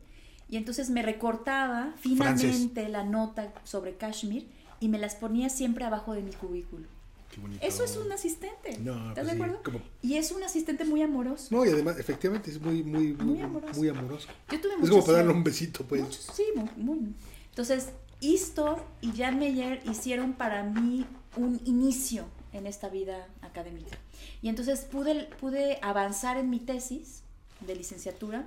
[0.49, 4.47] Y entonces me recortaba finamente la nota sobre Kashmir
[4.79, 6.85] y me las ponía siempre abajo de mi cubículo.
[7.33, 7.65] Qué bonito.
[7.65, 8.77] Eso es un asistente.
[8.79, 9.63] No, ¿Estás pues de sí, acuerdo?
[9.63, 11.47] como- Y es un asistente muy amoroso.
[11.55, 13.79] No, y además, efectivamente, es muy, muy, muy, Muy amoroso.
[13.79, 14.27] muy amoroso.
[14.51, 16.01] Yo tuve Es como para darle un besito, pues.
[16.01, 17.13] Muchos, sí, muy, muy.
[17.49, 17.91] Entonces,
[18.23, 23.97] Isto y Jan Meyer hicieron para mí un inicio en esta vida académica.
[24.43, 27.20] Y entonces pude, pude avanzar en mi tesis
[27.61, 28.45] de licenciatura,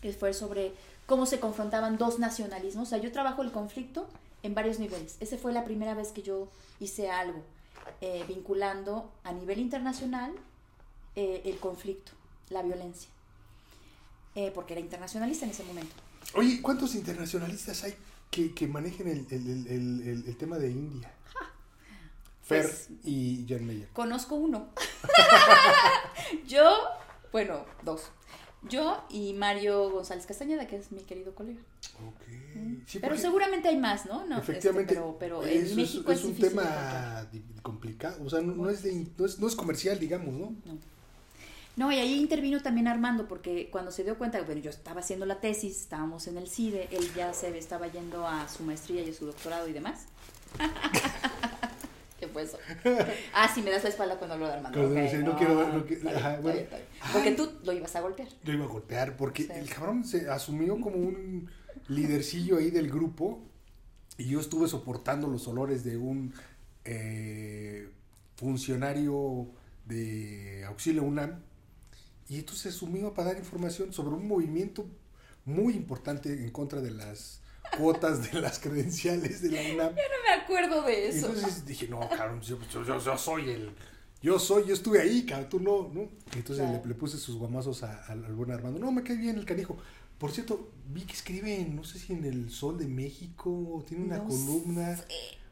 [0.00, 0.72] que fue sobre
[1.06, 2.88] cómo se confrontaban dos nacionalismos.
[2.88, 4.08] O sea, yo trabajo el conflicto
[4.42, 5.16] en varios niveles.
[5.20, 6.48] Esa fue la primera vez que yo
[6.80, 7.42] hice algo
[8.00, 10.32] eh, vinculando a nivel internacional
[11.16, 12.12] eh, el conflicto,
[12.50, 13.08] la violencia.
[14.34, 15.94] Eh, porque era internacionalista en ese momento.
[16.34, 17.94] Oye, ¿cuántos internacionalistas hay
[18.30, 21.10] que, que manejen el, el, el, tema de India?
[22.42, 23.88] Fer Pues- y Jan Meyer.
[23.88, 24.68] Conozco uno.
[26.46, 26.70] yo,
[27.32, 28.10] bueno, dos.
[28.62, 31.60] Yo y Mario González Castañeda, que es mi querido colega.
[32.06, 32.22] Ok.
[32.86, 34.26] Sí, pero seguramente hay más, ¿no?
[34.26, 37.28] no este, efectivamente, pero pero es, en México es, es un tema
[37.62, 38.24] complicado.
[38.24, 40.54] O sea, no, no es de, no, es, no es comercial, digamos, ¿no?
[40.64, 40.78] No.
[41.76, 45.26] No, y ahí intervino también Armando, porque cuando se dio cuenta, bueno, yo estaba haciendo
[45.26, 49.10] la tesis, estábamos en el CIDE, él ya se estaba yendo a su maestría y
[49.10, 50.06] a su doctorado y demás.
[52.46, 53.18] ¿Qué fue eso?
[53.34, 54.78] Ah, sí, me das la espalda cuando hablo de Armando.
[54.78, 56.42] Cuando ok, dice, no quiero no está bien, bueno.
[56.42, 56.88] bien, está bien.
[57.12, 57.36] Porque Ay.
[57.36, 58.28] tú lo ibas a golpear.
[58.44, 59.52] Yo iba a golpear porque Sí.
[59.54, 61.50] el cabrón se asumió como un
[61.88, 63.42] lidercillo ahí del grupo
[64.16, 66.34] y yo estuve soportando los olores de un
[66.84, 67.88] eh,
[68.36, 69.48] funcionario
[69.84, 71.40] de auxilio UNAM
[72.28, 74.86] y entonces se asumió para dar información sobre un movimiento
[75.44, 77.40] muy importante en contra de las
[77.78, 79.94] cuotas de las credenciales de la UNAM.
[79.94, 81.26] No me acuerdo de Y eso.
[81.28, 83.70] entonces dije, no, cabrón, yo, yo- yo- soy el.
[84.20, 86.08] Yo soy, yo estuve ahí, cabrón, tú no, ¿no?
[86.34, 86.80] Entonces Claro.
[86.82, 88.78] le, le puse sus guamazos a- al, al buen Armando.
[88.80, 89.76] No, me cae bien el canijo.
[90.18, 94.16] Por cierto, vi que escribe, no sé si en El Sol de México, tiene una
[94.18, 95.04] No columna, sé.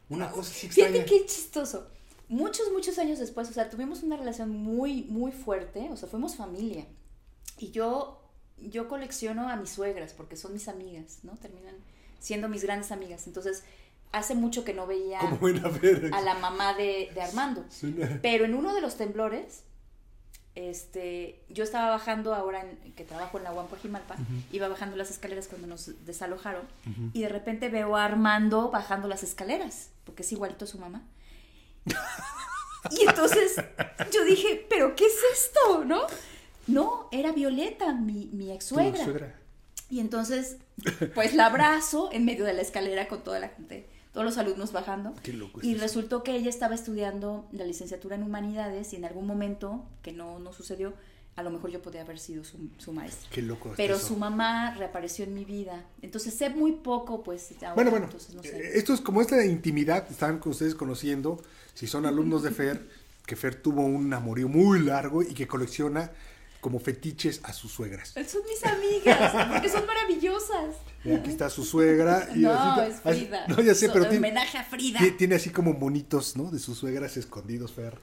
[0.09, 1.05] una cosa así Fíjate extraña.
[1.05, 1.87] qué chistoso.
[2.27, 6.35] Muchos, muchos años después, o sea, tuvimos una relación muy, muy fuerte, o sea, fuimos
[6.35, 6.85] familia.
[7.57, 8.21] Y yo,
[8.57, 11.37] yo colecciono a mis suegras porque son mis amigas, ¿no?
[11.37, 11.75] Terminan
[12.19, 13.27] siendo mis grandes amigas.
[13.27, 13.63] Entonces,
[14.11, 17.65] hace mucho que no veía a la mamá de, de Armando.
[17.69, 19.63] Suena- Pero en uno de los temblores,
[20.55, 24.15] este, yo estaba bajando ahora en- que trabajo en la Huampojimalpa,
[24.51, 27.11] iba bajando las escaleras cuando nos desalojaron Ujú.
[27.13, 31.03] y de repente veo a Armando bajando las escaleras, porque es igualito a su mamá.
[32.91, 33.55] Y entonces
[34.13, 35.83] yo dije, ¿pero qué es esto?
[35.83, 36.03] ¿No?
[36.67, 39.35] No, era Violeta, mi, mi ex suegra.
[39.89, 40.57] Y entonces,
[41.13, 44.71] pues la abrazo en medio de la escalera con toda la gente, todos los alumnos
[44.71, 45.13] bajando.
[45.21, 49.05] Qué loco Y es resultó que ella estaba estudiando la licenciatura en humanidades y en
[49.05, 50.95] algún momento, que no, no sucedió,
[51.35, 53.29] a lo mejor yo podría haber sido su, su maestra.
[53.31, 53.75] Qué loco.
[53.77, 55.85] Pero su mamá reapareció en mi vida.
[56.01, 57.49] Entonces sé muy poco, pues.
[57.75, 58.09] bueno, bueno.
[58.73, 61.39] Esto es como esta intimidad, están con ustedes conociendo,
[61.75, 62.89] si son alumnos de Fer,
[63.27, 66.11] que Fer tuvo un amorío muy largo y que colecciona
[66.59, 68.15] como fetiches a sus suegras.
[68.27, 70.75] Son mis amigas, porque son maravillosas.
[71.15, 72.29] Aquí está su suegra.
[72.35, 73.45] Y no, es Frida.
[73.47, 74.99] no, ya sé, pero tiene, homenaje a Frida.
[75.17, 76.51] Tiene así como monitos, ¿no?
[76.51, 77.97] De sus suegras escondidos, Fer.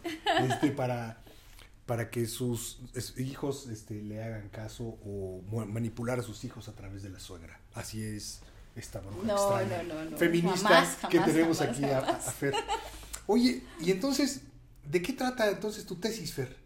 [0.49, 1.25] Este, para
[1.87, 2.79] para que sus
[3.19, 7.61] hijos este, le hagan caso o manipular a sus hijos a través de la suegra.
[7.75, 8.40] Así es
[8.75, 12.55] esta bruja extraña, feminista que tenemos aquí a, Fer.
[13.27, 14.40] Oye, y entonces,
[14.85, 16.63] ¿de qué trata entonces tu tesis, Fer?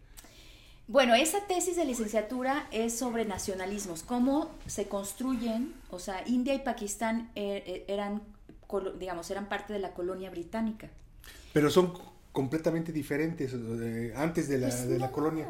[0.89, 6.59] Bueno, esa tesis de licenciatura es sobre nacionalismos, cómo se construyen, o sea, India y
[6.59, 8.23] Pakistán eh, eh, eran,
[8.97, 10.89] digamos, eran parte de la colonia británica.
[11.53, 11.93] Pero son
[12.31, 15.47] completamente diferentes eh, antes de la, pues de la colonia.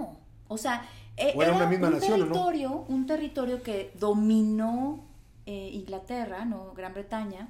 [0.49, 5.06] O sea, era, una misma un nación, territorio, un territorio que dominó
[5.45, 7.47] eh, Inglaterra, no Gran Bretaña,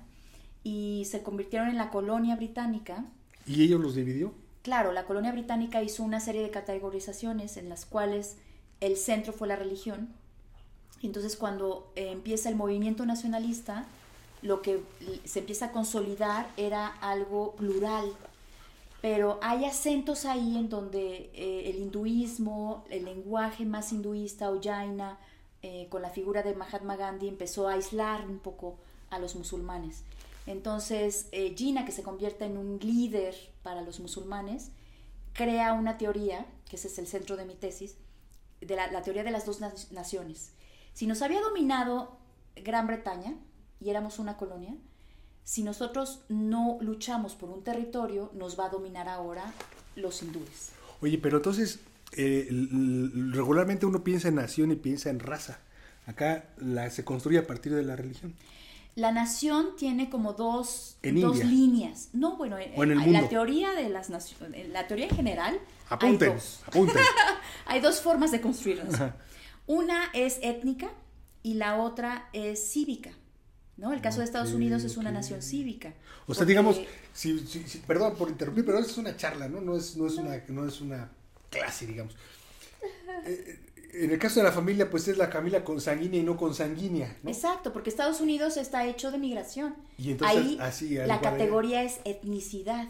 [0.63, 3.06] y se convirtieron en la colonia británica.
[3.47, 4.32] ¿Y ellos los dividió?
[4.61, 8.37] Claro, la colonia británica hizo una serie de categorizaciones en las cuales
[8.81, 10.09] el centro fue la religión.
[11.01, 13.85] Entonces, cuando eh, empieza el movimiento nacionalista,
[14.41, 14.81] lo que
[15.25, 18.11] se empieza a consolidar era algo plural,
[19.01, 25.17] pero hay acentos ahí en donde eh, el hinduismo, el lenguaje más hinduista o jaina,
[25.61, 28.77] eh, con la figura de Mahatma Gandhi, empezó a aislar un poco
[29.09, 30.03] a los musulmanes.
[30.47, 33.35] Entonces, eh, Gina, que se convierte en un líder
[33.69, 34.71] para los musulmanes,
[35.34, 37.97] crea una teoría, que ese es el centro de mi tesis,
[38.62, 40.53] de la, teoría de las dos naciones.
[40.93, 42.17] Si nos había dominado
[42.55, 43.36] Gran Bretaña
[43.79, 44.73] y éramos una colonia,
[45.43, 49.53] si nosotros no luchamos por un territorio, nos va a dominar ahora
[49.95, 50.71] los hindúes.
[51.01, 51.79] Oye, pero entonces,
[52.13, 55.60] eh, regularmente uno piensa en nación y piensa en raza.
[56.08, 56.49] Acá
[56.89, 58.34] se construye a partir de la religión.
[58.99, 62.09] La nación tiene como dos, dos líneas.
[62.12, 65.59] No, bueno, en, la teoría de las naciones, la teoría en general,
[65.89, 66.59] hay dos.
[67.65, 69.15] hay dos formas de construirla.
[69.67, 70.91] Una es étnica
[71.43, 73.12] y la otra es cívica.
[73.77, 73.93] ¿no?
[73.93, 75.93] El caso de Estados Unidos es una nación cívica.
[76.27, 76.81] O sea, digamos,
[77.13, 77.33] si,
[77.88, 79.62] perdón por interrumpir, pero es una charla, ¿no?
[79.62, 81.09] No es, no es, una, no es una
[81.49, 82.15] clase, digamos.
[83.25, 83.59] Eh,
[83.93, 87.17] en el caso de la familia, pues es la familia consanguínea y no consanguínea.
[87.23, 87.30] ¿no?
[87.30, 89.75] Exacto, porque Estados Unidos está hecho de migración.
[89.97, 92.88] Y entonces, Ahí la categoría es etnicidad,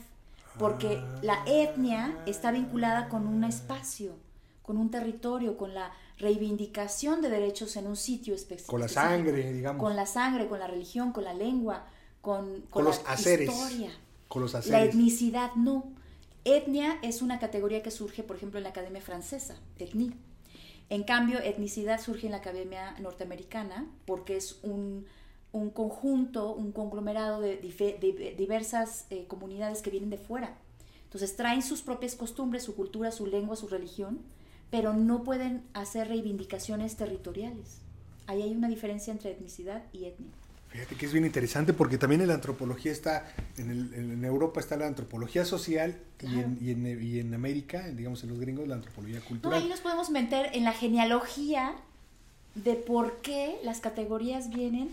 [0.57, 1.45] porque la ah.
[1.47, 4.15] etnia está vinculada con un espacio,
[4.61, 8.71] con un territorio, con la reivindicación de derechos en un sitio específico.
[8.71, 9.81] Con la sangre, digamos.
[9.81, 11.85] Con la sangre, con la religión, con la lengua,
[12.21, 13.91] con, con, los la historia.
[14.27, 15.93] Con los La etnicidad no.
[16.43, 20.13] Etnia es una categoría que surge, por ejemplo, en la Academia Francesa, etnie.
[20.89, 25.05] En cambio, etnicidad surge en la Academia Norteamericana porque es un,
[25.51, 27.57] un conjunto, un conglomerado de,
[28.37, 30.57] diversas eh, comunidades que vienen de fuera.
[31.03, 34.19] Entonces traen sus propias costumbres, su cultura, su lengua, su religión,
[34.69, 37.79] pero no pueden hacer reivindicaciones territoriales.
[38.27, 40.31] Ahí hay una diferencia entre etnicidad y etnia.
[40.69, 44.85] Fíjate que es bien interesante porque también en la antropología está, en, Europa está la
[44.85, 49.59] antropología social y, en, y, en, América, digamos en los gringos, la antropología cultural.
[49.59, 51.73] No, ahí nos podemos meter en la genealogía
[52.53, 54.89] de por qué las categorías vienen,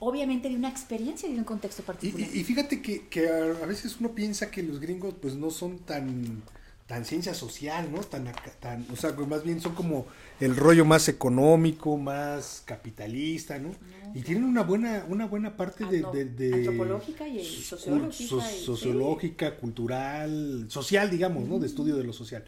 [0.00, 2.28] obviamente de una experiencia y de un contexto particular.
[2.34, 6.42] Y, fíjate que, que, a veces uno piensa que los gringos pues no son tan
[6.90, 8.00] tan ciencia social, ¿no?
[8.00, 10.06] Tan, tan, o sea, más bien son como
[10.40, 13.70] el rollo más económico, más capitalista, ¿no?
[14.12, 16.04] y tienen una buena, una buena parte de,
[16.52, 21.60] antropológica y sociológica, sociológica, cultural, social, digamos, ¿no?
[21.60, 22.44] De estudio de lo social.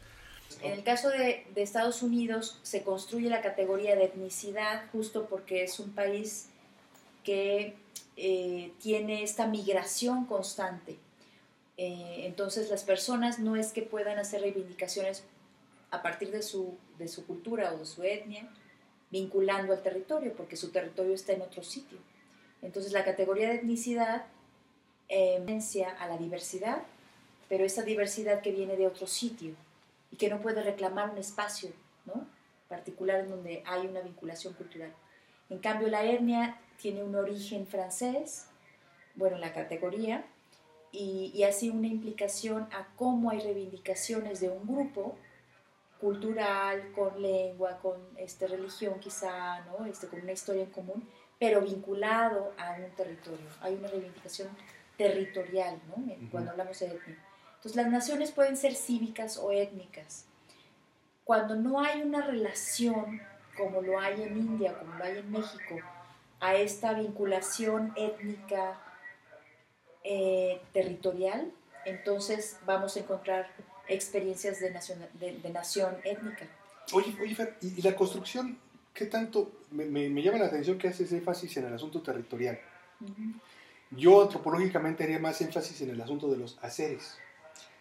[0.61, 5.62] En el caso de, de, Estados Unidos se construye la categoría de etnicidad justo porque
[5.62, 6.46] es un país
[7.22, 7.76] que
[8.16, 10.98] eh, tiene esta migración constante
[11.76, 15.24] eh, entonces las personas no es que puedan hacer reivindicaciones
[15.90, 18.48] a partir de su, de su cultura o de su etnia,
[19.11, 21.98] vinculando al territorio, porque su territorio está en otro sitio.
[22.62, 24.24] Entonces la categoría de etnicidad
[25.08, 25.44] eh,
[25.98, 26.82] a la diversidad,
[27.48, 29.54] pero esa diversidad que viene de otro sitio
[30.11, 31.70] y que no puede reclamar un espacio
[32.06, 32.26] ¿no?
[32.68, 34.94] particular en donde hay una vinculación cultural.
[35.50, 38.46] En cambio, la etnia tiene un origen francés,
[39.14, 40.24] bueno, la categoría,
[40.92, 45.16] y, así una implicación a cómo hay reivindicaciones de un grupo
[46.00, 49.87] cultural, con lengua, con este, religión quizá, ¿no?
[49.87, 53.46] este, con una historia en común, pero vinculado a un territorio.
[53.61, 54.48] Hay una reivindicación
[54.96, 56.05] territorial ¿no?
[56.31, 57.18] cuando hablamos de etnia.
[57.55, 60.26] Entonces las naciones pueden ser cívicas o étnicas.
[61.24, 63.22] cuando no hay una relación
[63.57, 65.76] como lo hay en India, como lo hay en México,
[66.40, 68.81] a esta vinculación étnica
[70.04, 71.50] eh, territorial,
[71.84, 73.48] entonces vamos a encontrar
[73.88, 76.46] experiencias de, de, nación étnica.
[76.92, 78.58] Oye, oye Fer, ¿y, la construcción
[78.94, 79.52] qué tanto?
[79.70, 82.58] Me, me, llama la atención que haces énfasis en el asunto territorial.
[83.90, 87.16] Yo antropológicamente haría más énfasis en el asunto de los haceres,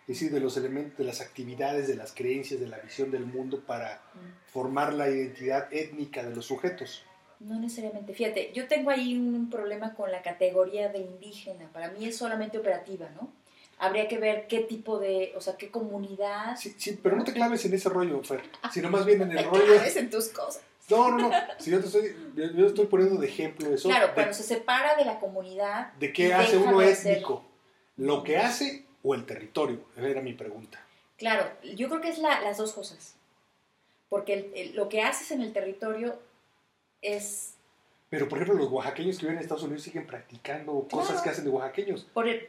[0.01, 3.25] es decir, de los elementos, de las actividades, de las creencias, de la visión del
[3.25, 4.01] mundo para
[4.47, 7.05] formar la identidad étnica de los sujetos.
[7.45, 8.13] No necesariamente.
[8.13, 11.67] Fíjate, yo tengo ahí un problema con la categoría de indígena.
[11.73, 13.31] Para mí es solamente operativa, ¿no?
[13.79, 16.55] Habría que ver qué tipo de, o sea, qué comunidad.
[16.55, 19.43] Sí, sí pero no te claves en ese rollo, Fer, sino más bien en el
[19.45, 19.65] rollo.
[19.65, 20.61] claves en tus cosas.
[20.89, 21.31] No, no, no.
[21.57, 23.89] Si yo te estoy, yo estoy poniendo de ejemplo eso.
[23.89, 25.93] Claro, cuando se separa de la comunidad.
[25.93, 27.43] ¿De qué hace uno étnico?
[27.97, 29.79] ¿Lo que hace o el territorio?
[29.95, 30.79] Esa era mi pregunta.
[31.17, 33.15] Claro, yo creo que es la, las dos cosas.
[34.09, 36.19] Porque lo que haces en el territorio
[37.01, 37.55] es...
[38.09, 41.45] Pero, por ejemplo, los oaxaqueños que viven en Estados Unidos siguen practicando cosas que hacen
[41.45, 42.07] de oaxaqueños.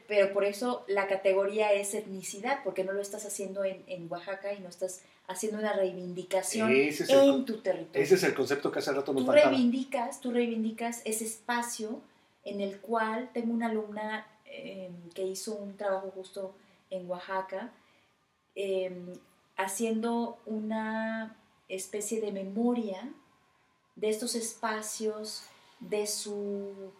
[0.08, 4.52] pero por eso la categoría es etnicidad, porque no lo estás haciendo en, en Oaxaca
[4.52, 8.02] y no estás haciendo una reivindicación en tu territorio.
[8.02, 12.00] Ese es el concepto que hace rato nos tú reivindicas, tú reivindicas ese espacio
[12.44, 16.54] en el cual tengo una alumna em, que hizo un trabajo justo
[16.90, 17.70] en Oaxaca,
[18.54, 19.14] em,
[19.56, 21.36] haciendo una
[21.68, 23.08] especie de memoria
[23.96, 25.42] de estos espacios
[25.80, 26.92] de su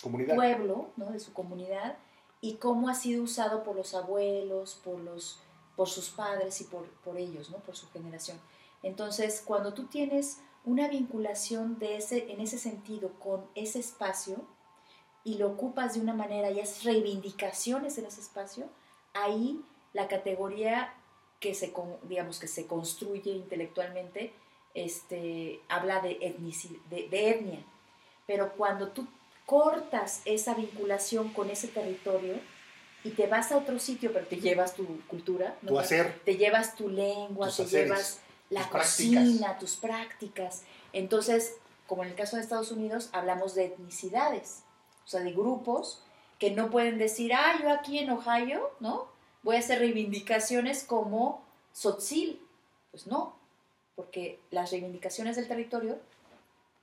[0.00, 1.06] pueblo, ¿no?
[1.10, 1.96] de su comunidad,
[2.40, 5.38] y cómo ha sido usado por los abuelos, por, los,
[5.76, 7.58] por sus padres y por, por ellos, ¿no?
[7.58, 8.38] por su generación.
[8.82, 14.36] Entonces, cuando tú tienes una vinculación de ese, en ese sentido con ese espacio
[15.24, 18.68] y lo ocupas de una manera y haces reivindicaciones en ese espacio,
[19.12, 20.94] ahí la categoría
[21.40, 21.72] que se,
[22.04, 24.32] digamos, que se construye intelectualmente
[24.74, 26.34] este, habla de,
[26.90, 27.60] de, etnia,
[28.26, 29.06] pero cuando tú
[29.46, 32.34] cortas esa vinculación con ese territorio
[33.02, 36.76] y te vas a otro sitio, pero te llevas tu cultura, tu hacer, te llevas
[36.76, 40.62] tu lengua, te llevas la cocina, tus prácticas.
[40.92, 41.56] Entonces,
[41.86, 44.62] como en el caso de Estados Unidos, hablamos de etnicidades,
[45.04, 46.04] o sea, de grupos
[46.38, 49.08] que no pueden decir, ah, yo aquí en Ohio, ¿no?
[49.42, 52.40] Voy a hacer reivindicaciones como Sotzil.
[52.90, 53.36] Pues no,
[53.94, 55.98] porque las reivindicaciones del territorio,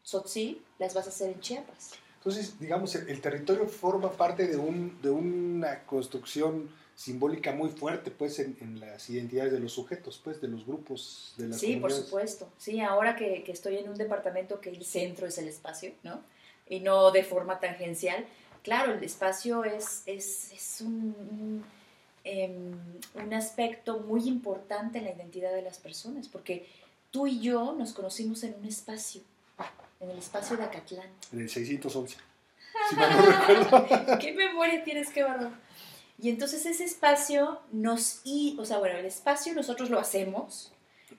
[0.04, 1.92] Sotzil, las vas a hacer en Chiapas.
[2.18, 8.40] Entonces, digamos, el, territorio forma parte de, un, de una construcción simbólica muy fuerte, pues,
[8.40, 12.50] en, las identidades de los sujetos, pues, de los grupos, de las Sí, por supuesto.
[12.58, 16.22] Sí, ahora que, que, estoy en un departamento que el centro es el espacio, ¿no?
[16.68, 18.26] Y no de forma tangencial.
[18.64, 21.64] Claro, el espacio es, es, es un,
[22.26, 22.74] em,
[23.14, 26.68] un aspecto muy importante en la identidad de las personas, porque
[27.12, 29.22] tú y yo nos conocimos en un espacio,
[30.00, 31.10] en el espacio de Acatlán.
[31.32, 32.18] En el 611.
[32.90, 35.52] Si no ¿Qué memoria tienes que guardar?
[36.20, 38.22] Y entonces ese espacio nos...
[38.24, 40.72] Y, o sea, bueno, el espacio nosotros lo hacemos,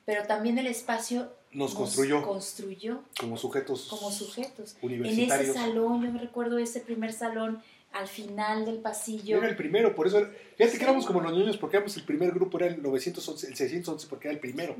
[0.04, 2.22] pero también el espacio nos, construyó.
[2.22, 3.02] construyó.
[3.18, 3.86] Como sujetos.
[3.88, 4.76] Como sujetos.
[4.82, 5.32] Universitarios.
[5.32, 9.38] En ese salón, yo me recuerdo ese primer salón al final del pasillo.
[9.38, 10.26] Era el primero, por eso.
[10.56, 13.56] Fíjate que éramos como los niños, porque éramos el primer grupo, era el 911, el
[13.56, 14.76] 611, porque era el primero.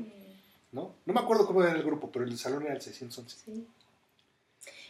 [0.71, 0.95] ¿No?
[1.05, 3.37] No me acuerdo cómo era el grupo, pero el salón era el 611.
[3.45, 3.67] Sí.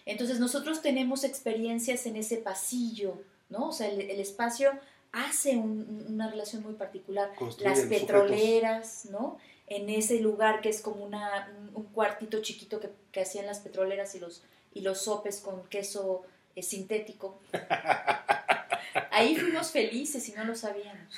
[0.06, 3.70] Entonces nosotros tenemos experiencias en ese pasillo, ¿no?
[3.70, 4.72] O sea, el, espacio
[5.12, 7.32] hace una relación muy particular.
[7.60, 9.38] Las petroleras, ¿no?
[9.68, 14.16] En ese lugar que es como una, un, cuartito chiquito que, que, hacían las petroleras
[14.16, 14.42] y los,
[14.74, 16.24] y los sopes con queso
[16.56, 17.40] eh, sintético.
[19.12, 21.14] Ahí fuimos felices y no lo sabíamos.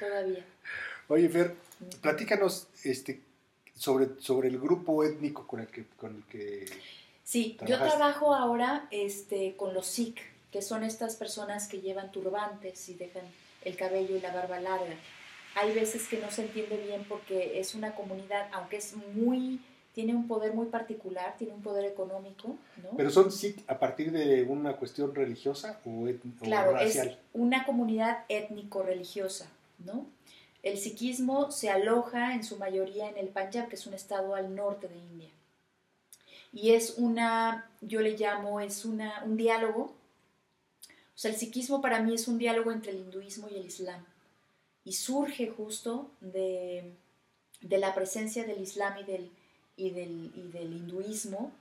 [0.00, 0.44] Todavía.
[1.08, 1.54] Oye, Fer,
[2.00, 3.20] platícanos este,
[3.78, 5.84] sobre, sobre el grupo étnico con el que...
[5.96, 6.66] Con el que
[7.24, 12.88] sí, yo trabajo ahora este, con los Sikh, que son estas personas que llevan turbantes
[12.88, 13.24] y dejan
[13.64, 14.96] el cabello y la barba larga.
[15.54, 19.60] Hay veces que no se entiende bien porque es una comunidad, aunque es muy
[19.94, 22.90] tiene un poder muy particular, tiene un poder económico, ¿no?
[22.96, 26.06] Pero son Sikh a partir de una cuestión religiosa o,
[26.40, 27.00] claro, es
[27.32, 29.50] una comunidad étnico-religiosa,
[29.84, 30.06] ¿no?
[30.62, 34.54] El sikhismo se aloja en su mayoría en el Punjab, que es un estado al
[34.54, 35.30] norte de India.
[36.52, 39.94] Y es una, yo le llamo, es una, un diálogo.
[40.90, 44.04] O sea, el sikhismo para mí es un diálogo entre el hinduismo y el islam.
[44.84, 46.92] Y surge justo de,
[47.60, 49.30] de la presencia del islam y del,
[49.76, 51.52] y del, y del hinduismo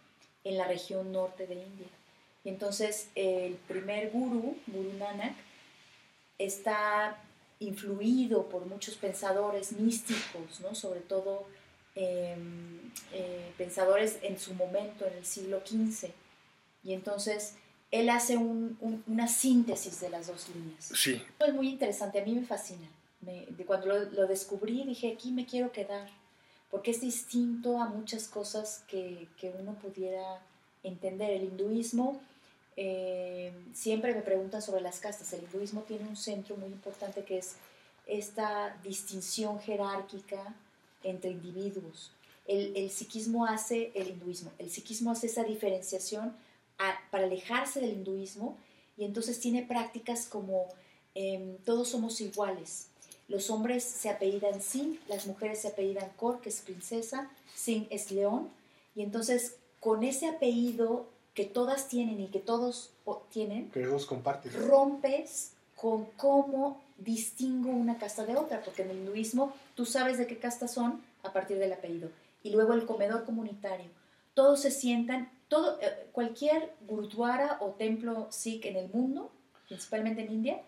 [0.43, 1.87] en la región norte de India.
[2.43, 5.35] Y entonces el primer guru, Guru Nanak,
[6.37, 7.21] está
[7.59, 10.75] influido por muchos pensadores místicos, ¿no?
[10.75, 11.45] sobre todo
[11.95, 16.09] em, eh, pensadores en su momento, en el siglo XV.
[16.83, 17.55] Y entonces
[17.91, 20.91] él hace una síntesis de las dos líneas.
[20.93, 21.21] Sí.
[21.39, 22.87] Es muy interesante, a mí me fascina.
[23.21, 26.09] de cuando lo, descubrí dije, aquí me quiero quedar,
[26.69, 30.41] porque es distinto a muchas cosas que, que uno pudiera
[30.83, 31.31] entender.
[31.31, 32.21] El hinduismo,
[32.77, 37.39] eh, siempre me preguntan sobre las castas, el hinduismo tiene un centro muy importante que
[37.39, 37.55] es
[38.05, 40.55] esta distinción jerárquica
[41.03, 42.11] entre individuos.
[42.45, 46.33] El, el psiquismo hace, el hinduismo, el psiquismo hace esa diferenciación
[47.11, 48.57] para alejarse del hinduismo
[48.97, 50.67] y entonces tiene prácticas como
[51.15, 52.87] em, todos somos iguales.
[53.27, 58.11] Los hombres se apellidan Singh, las mujeres se apellidan Kor, que es princesa, Singh es
[58.11, 58.49] león,
[58.95, 61.07] y entonces con ese apellido
[61.37, 62.89] que todas tienen y que todos
[63.29, 64.51] tienen, que los comparten.
[64.67, 70.25] rompes con cómo distingo una casta de otra, porque en el hinduismo tú sabes de
[70.25, 72.09] qué casta son a partir del apellido.
[72.41, 73.85] Y luego el comedor comunitario.
[74.33, 79.31] Todos se sientan todo, eh, cualquier gurudwara o templo sikh en el mundo,
[79.67, 80.61] principalmente en India,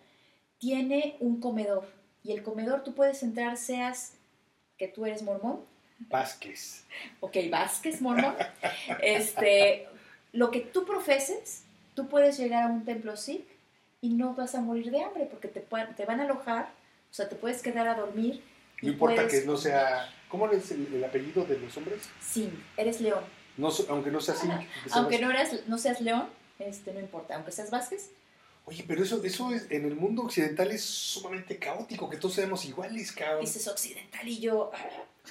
[0.60, 1.88] tiene un comedor.
[2.24, 4.14] Y el comedor tú puedes entrar, seas
[4.78, 5.62] que tú eres mormón.
[5.98, 6.86] Vázquez.
[7.22, 8.36] Ok, Vázquez, mormón.
[9.02, 9.89] este,
[10.32, 11.64] lo que tú profeses,
[11.96, 13.48] tú puedes llegar a un templo sikh
[14.02, 16.72] y no vas a morir de hambre porque te, te van a alojar,
[17.10, 18.44] o sea, te puedes quedar a dormir.
[18.82, 20.14] No importa que no sea...
[20.30, 22.08] ¿Cómo es el apellido de los hombres?
[22.22, 23.24] Sí, eres león
[23.90, 24.40] aunque no seas
[24.92, 26.28] Aunque no, eres, no seas León,
[26.60, 27.36] este, no importa.
[27.36, 28.12] Aunque seas Vázquez.
[28.66, 32.66] Oye, pero eso, eso es, en el mundo occidental es sumamente caótico, que todos seamos
[32.66, 33.42] iguales, cabrón.
[33.42, 34.72] Dices occidental y yo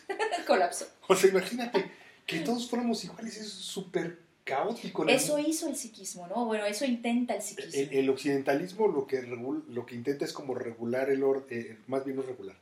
[0.46, 0.88] colapso.
[1.06, 1.90] O sea, imagínate,
[2.26, 4.18] que todos fuéramos iguales, es súper
[4.48, 5.06] caótico.
[5.06, 6.46] Eso hizo el psiquismo, ¿no?
[6.46, 7.88] Bueno, eso intenta el psiquismo.
[7.90, 12.16] El, occidentalismo lo que, lo que intenta es como regular el orden, eh, más bien
[12.16, 12.56] no regular,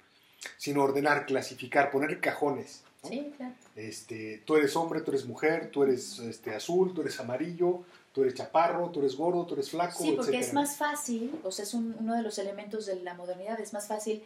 [0.58, 2.82] sino ordenar, clasificar, poner cajones.
[3.08, 3.54] Sí, claro.
[3.76, 8.22] Este, tú eres hombre, tú eres mujer, tú eres este, azul, tú eres amarillo, tú
[8.22, 10.02] eres chaparro, tú eres gordo, tú eres flaco.
[10.02, 13.60] Sí, porque es más fácil, o sea, es uno de los elementos de la modernidad,
[13.60, 14.22] es más fácil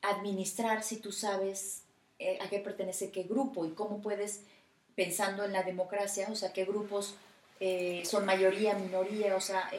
[0.00, 1.82] administrar si tú sabes
[2.18, 4.42] eh, a qué pertenece qué grupo y cómo puedes,
[4.94, 7.16] pensando en la democracia, o sea, qué grupos
[7.60, 9.70] eh, son mayoría, minoría, o sea,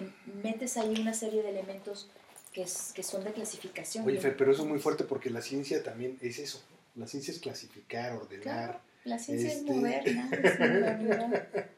[0.42, 2.08] metes ahí una serie de elementos
[2.54, 4.06] que, que son de clasificación.
[4.06, 6.64] Oye, pero eso es muy fuerte porque la ciencia también es eso.
[6.96, 8.80] La ciencia es clasificar, ordenar.
[9.04, 10.30] la ciencia es este, moderna,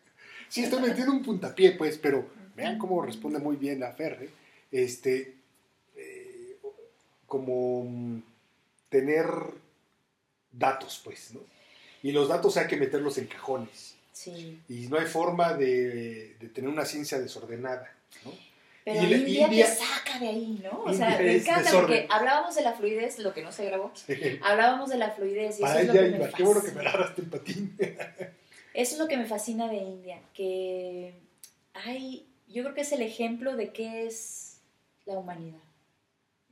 [0.50, 4.30] sí, estoy metiendo un puntapié, pues, pero vean cómo responde muy bien la Ferre.
[4.72, 5.36] Este,
[5.96, 6.58] eh,
[7.26, 8.22] como
[8.90, 9.26] tener
[10.52, 11.40] datos, pues, ¿no?
[12.06, 13.96] Y los datos hay que meterlos en cajones.
[14.12, 14.62] Sí.
[14.70, 17.92] Y no hay forma de, de tener una ciencia desordenada,
[18.24, 18.32] ¿no?
[18.84, 20.84] Pero India, te saca de ahí, ¿no?
[20.84, 23.92] O sea, me encanta porque hablábamos de la fluidez, lo que no se grabó.
[24.44, 26.30] Hablábamos de la fluidez y eso es lo que me.
[26.30, 27.76] Qué bueno que me agarraste el patín.
[27.80, 31.16] eso es lo que me fascina de India, que
[31.74, 34.60] hay, yo creo que es el ejemplo de qué es
[35.08, 35.58] la humanidad.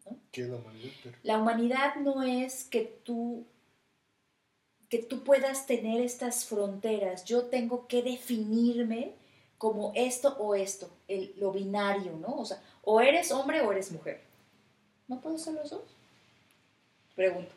[0.10, 0.18] ¿no?
[0.32, 0.91] ¿Qué es la humanidad?
[1.22, 3.45] La humanidad no es que tú
[4.94, 7.26] que tú puedas tener estas fronteras.
[7.26, 9.16] Yo tengo que definirme
[9.58, 12.36] como esto o esto, el, lo binario, ¿no?
[12.36, 14.22] O sea, o eres hombre o eres mujer.
[15.08, 15.82] ¿No puedo ser los dos?
[17.16, 17.52] Pregunto.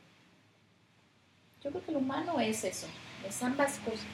[1.62, 2.86] Yo creo que el humano es eso,
[3.28, 4.06] es ambas cosas.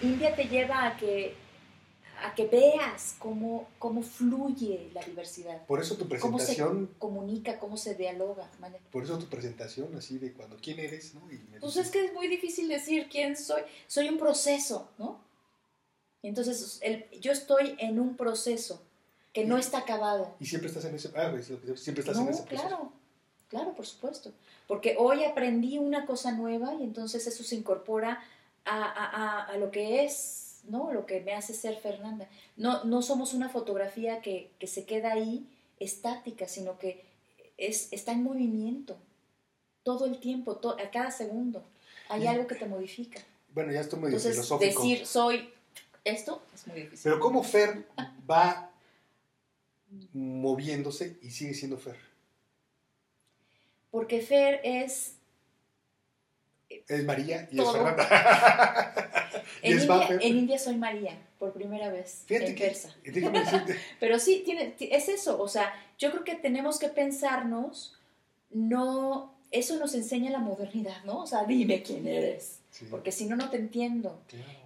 [0.00, 1.36] India te lleva a que,
[2.22, 5.66] a que veas cómo, cómo fluye la diversidad.
[5.66, 6.68] Por eso tu presentación...
[6.68, 8.50] Cómo se comunica, cómo se dialoga.
[8.90, 11.14] Por eso tu presentación, así de cuando, ¿quién eres?
[11.14, 11.22] ¿no?
[11.60, 13.62] pues es que es muy difícil decir quién soy.
[13.86, 15.20] Soy un proceso, ¿no?
[16.22, 18.82] Entonces, el, yo estoy en un proceso
[19.32, 20.34] que no está acabado.
[20.40, 21.32] Y siempre estás en ese, ah,
[21.76, 22.68] siempre estás en ese proceso.
[22.68, 22.92] Claro,
[23.48, 24.32] claro, por supuesto.
[24.66, 28.24] Porque hoy aprendí una cosa nueva y entonces eso se incorpora
[28.64, 30.92] a, a, a, lo que es, ¿no?
[30.92, 32.28] Lo que me hace ser Fernanda.
[32.56, 35.46] No, no somos una fotografía que, que se queda ahí
[35.80, 37.04] estática, sino que
[37.58, 38.96] es, está en movimiento
[39.82, 41.62] todo el tiempo, a cada segundo.
[42.08, 43.20] Hay algo que te modifica.
[43.54, 44.82] Bueno, ya estoy medio Entonces, filosófico.
[44.82, 45.50] Decir soy
[46.06, 47.00] esto es muy difícil.
[47.02, 47.84] Pero ¿cómo Fer
[48.30, 48.70] va
[50.12, 51.96] moviéndose y sigue siendo Fer?
[53.90, 55.15] Porque Fer es...
[56.68, 58.94] Es María y es Fernanda.
[59.62, 62.94] en, India, en, India, soy María, por primera vez, Fíjate en persa.
[64.00, 67.96] Pero sí, tiene, es eso, o sea, yo creo que tenemos que pensarnos,
[68.50, 71.22] no, eso nos enseña la modernidad, ¿no?
[71.22, 72.60] O sea, dime quién eres
[72.90, 74.18] porque si no, no te entiendo.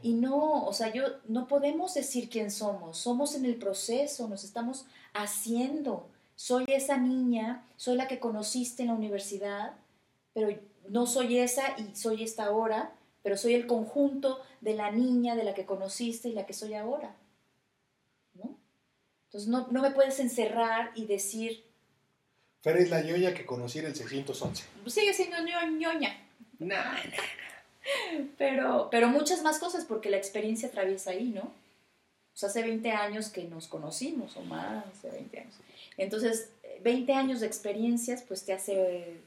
[0.02, 4.44] Y no, o sea, yo no podemos decir quién somos, somos en el proceso, nos
[4.44, 6.08] estamos haciendo.
[6.34, 9.74] Soy esa niña, soy la que conociste en la universidad,
[10.32, 10.48] pero
[10.90, 15.44] no soy esa y soy esta ahora, pero soy el conjunto de la niña de
[15.44, 17.14] la que conociste y la que soy ahora.
[18.34, 18.56] ¿no?
[19.26, 21.64] Entonces no, no me puedes encerrar y decir...
[22.62, 24.64] Fer es la ñoña que conocí en el 611.
[24.86, 26.26] Sigue siendo ñoña.
[26.58, 27.22] No, no, no.
[28.36, 31.40] Pero, pero muchas más cosas porque la experiencia atraviesa ahí, ¿no?
[31.40, 35.54] O sea, hace 20 años que nos conocimos, o más de 20 años.
[35.96, 36.50] Entonces,
[36.82, 39.22] 20 años de experiencias, pues te hace,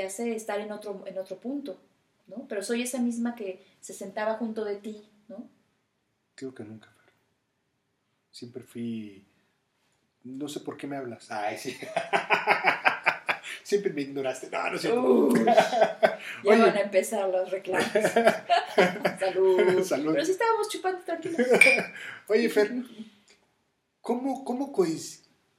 [0.00, 1.78] te hace estar en otro, en otro punto.
[2.26, 2.46] ¿no?
[2.48, 5.46] Pero soy esa misma que se sentaba junto de ti, ¿no?
[6.34, 6.88] Creo que nunca,
[8.30, 9.26] Siempre fui...
[10.24, 11.30] No sé por qué me hablas.
[11.30, 11.76] Ay, sí.
[13.62, 14.48] Siempre me ignoraste.
[14.48, 14.88] No, no sé.
[16.44, 17.86] ya van a empezar los reclamos.
[19.18, 19.84] Salud.
[19.84, 20.12] Salud.
[20.12, 21.38] Pero sí estábamos chupando tranquilos.
[22.28, 22.72] Oye, Fer,
[24.00, 24.72] ¿cómo, cómo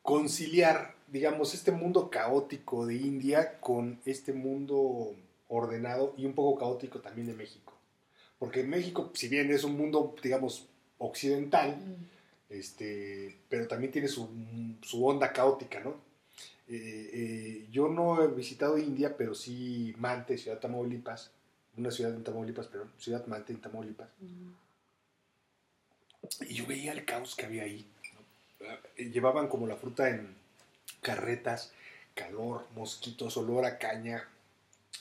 [0.01, 5.13] conciliar, digamos, este mundo caótico de India con este mundo
[5.49, 7.73] ordenado y un poco caótico también de México.
[8.39, 11.77] Porque México, si bien es un mundo, digamos, occidental,
[12.49, 14.27] este, pero también tiene su,
[15.05, 15.95] onda caótica, ¿no?
[16.67, 21.31] Eh, eh, yo no he visitado India, pero sí Mante, Ciudad Tamaulipas,
[21.75, 24.09] una ciudad en Tamaulipas, pero Ciudad Mante en Tamaulipas.
[26.47, 27.85] Y yo veía el caos que había ahí.
[28.95, 30.40] Eh, llevaban como la fruta en
[31.01, 31.73] carretas,
[32.13, 34.27] calor, mosquitos, olor a caña,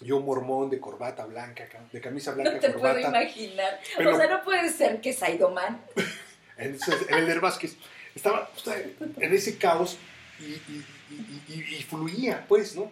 [0.01, 3.81] yo mormón de corbata blanca, de camisa blanca, no te puedo imaginar.
[3.99, 5.83] o sea, no puede ser que Saidoman.
[6.57, 7.77] Entonces, el Vázquez
[8.15, 8.51] estaba
[9.19, 9.99] en ese caos
[10.39, 12.91] y, fluía, pues, ¿no?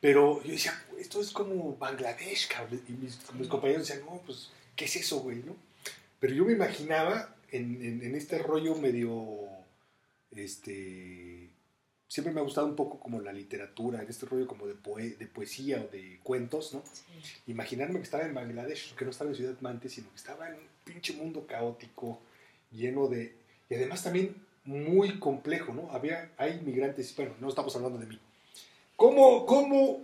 [0.00, 2.82] Pero yo decía, esto es como Bangladesh, cabrón.
[2.88, 3.16] Y mis,
[3.48, 5.56] compañeros decían, no, pues, ¿qué es eso, güey, no?
[6.18, 9.48] Pero yo me imaginaba en, en este rollo medio,
[10.30, 11.50] este,
[12.10, 14.74] siempre me ha gustado un poco como la literatura, en este rollo como de,
[15.10, 16.82] de poesía o de cuentos, ¿no?
[17.46, 20.54] Imaginarme que estaba en Bangladesh, que no estaba en Ciudad Mante, sino que estaba en
[20.54, 22.18] un pinche mundo caótico,
[22.72, 23.32] lleno de...
[23.68, 24.34] Y además también
[24.64, 25.88] muy complejo, ¿no?
[25.92, 28.18] Había, hay inmigrantes, bueno, no estamos hablando de mí.
[28.96, 30.00] ¿Cómo, cómo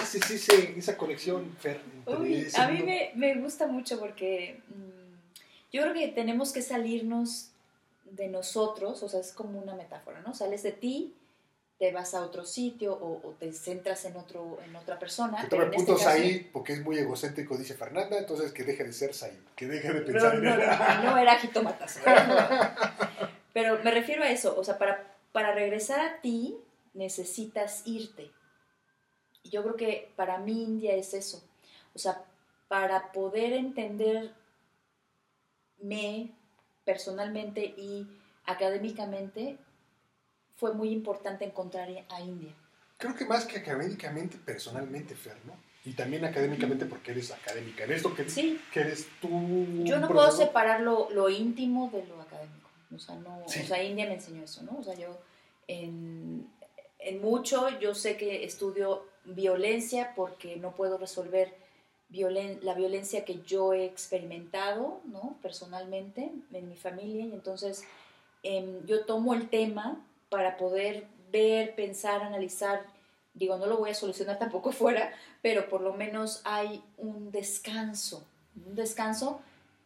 [0.00, 1.80] haces ese, esa conexión, Fer?
[2.08, 7.53] a mí me, me, gusta mucho porque mm, yo creo que tenemos que salirnos
[8.14, 10.34] de nosotros, o sea, es como una metáfora, ¿no?
[10.34, 11.16] Sales de ti,
[11.78, 15.42] te vas a otro sitio o, te centras en, otro, en otra persona.
[15.42, 18.92] Que tome este puntos ahí porque es muy egocéntrico, dice Fernanda, entonces que deje de
[18.92, 22.00] ser Said, que deje de pensar no, en no, no, no, era jitomatas.
[23.52, 26.56] Pero me refiero a eso, o sea, para, para regresar a ti
[26.92, 28.30] necesitas irte.
[29.42, 31.44] Y yo creo que para mí India es eso.
[31.94, 32.24] O sea,
[32.68, 34.32] para poder entenderme
[36.84, 38.06] personalmente y
[38.46, 39.56] académicamente
[40.56, 42.54] fue muy importante encontrar a India.
[42.98, 45.56] Creo que más que académicamente, personalmente, Fer, ¿no?
[45.84, 47.84] Y también académicamente porque eres académica.
[47.84, 48.58] En esto que, sí.
[48.72, 49.28] que eres tú...
[49.84, 52.70] Yo no puedo separar lo, íntimo de lo académico.
[52.94, 54.78] O sea, no, o sea, India me enseñó eso, ¿no?
[54.78, 55.18] O sea, yo
[55.66, 56.48] en,
[57.00, 61.54] en mucho, yo sé que estudio violencia porque no puedo resolver
[62.14, 65.36] la violencia que yo he experimentado ¿no?
[65.42, 67.84] personalmente en mi familia y entonces
[68.42, 72.86] em, yo tomo el tema para poder ver, pensar, analizar,
[73.34, 75.12] digo, no lo voy a solucionar tampoco fuera,
[75.42, 78.24] pero por lo menos hay un descanso,
[78.66, 79.40] un descanso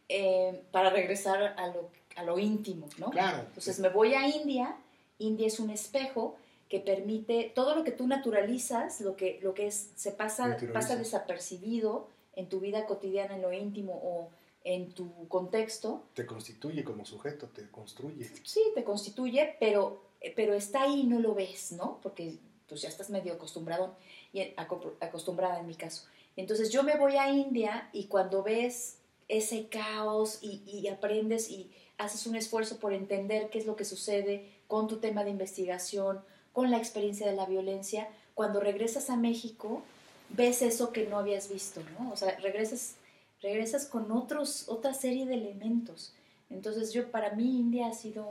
[0.07, 3.09] em, para regresar a lo, a lo íntimo, ¿no?
[3.09, 3.39] Claro.
[3.47, 4.75] Entonces me voy a India,
[5.17, 6.35] India es un espejo
[6.69, 10.95] que permite todo lo que tú naturalizas, lo que, lo que es, se pasa, pasa
[10.95, 12.07] desapercibido,
[12.39, 14.29] en tu vida cotidiana, en lo íntimo o
[14.63, 16.03] en tu contexto.
[16.13, 18.29] Te constituye como sujeto, te construye.
[18.43, 20.01] Sí, te constituye, pero,
[20.35, 21.99] pero está ahí y no lo ves, ¿no?
[22.01, 22.37] Porque
[22.67, 23.95] pues ya estás medio acostumbrado,
[24.31, 24.53] y
[25.01, 26.05] acostumbrada en mi caso.
[26.37, 31.71] Entonces yo me voy a India y cuando ves ese caos y, y aprendes y
[31.97, 36.21] haces un esfuerzo por entender qué es lo que sucede con tu tema de investigación,
[36.53, 39.83] con la experiencia de la violencia, cuando regresas a México,
[40.29, 42.11] ves eso que no habías visto, ¿no?
[42.11, 42.95] O sea, regresas,
[43.41, 46.13] regresas con otros, otra serie de elementos.
[46.49, 48.27] Entonces yo, para mí, India ha sido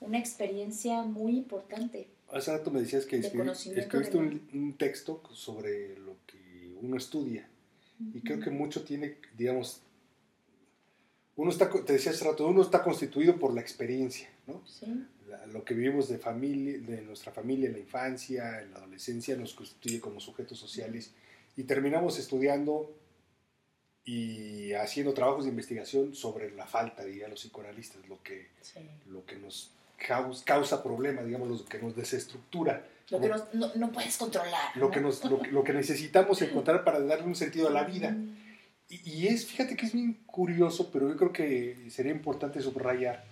[0.00, 2.08] una experiencia muy importante.
[2.32, 7.48] Hace rato me decías que escribiste un, texto sobre lo que uno estudia.
[8.12, 9.80] Y creo que mucho tiene, digamos,
[11.36, 14.60] uno está, te decía hace rato, uno está constituido por la experiencia, ¿no?
[14.66, 15.06] Sí
[15.52, 19.54] lo que vivimos de, familia, de nuestra familia en la infancia, en la adolescencia, nos
[19.54, 21.12] constituye como sujetos sociales
[21.56, 22.92] y terminamos estudiando
[24.04, 28.48] y haciendo trabajos de investigación sobre la falta, dirían los psicoanalistas, lo que,
[29.06, 32.86] lo que nos causa, causa problemas, digamos, lo que nos desestructura.
[33.10, 34.76] Lo que no, no, puedes controlar.
[34.76, 38.16] Lo, que nos, lo, que necesitamos encontrar para darle un sentido a la vida.
[38.88, 43.24] Y, es, fíjate que es bien curioso, pero yo creo que sería importante subrayar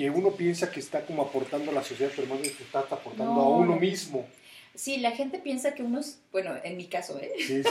[0.00, 2.78] que uno piensa que está como aportando a la sociedad, pero más bien que está
[2.78, 4.26] aportando a uno mismo.
[4.74, 7.30] Sí, la gente piensa que uno es, bueno, en mi caso, ¿eh?
[7.36, 7.68] Sí, sí, sí.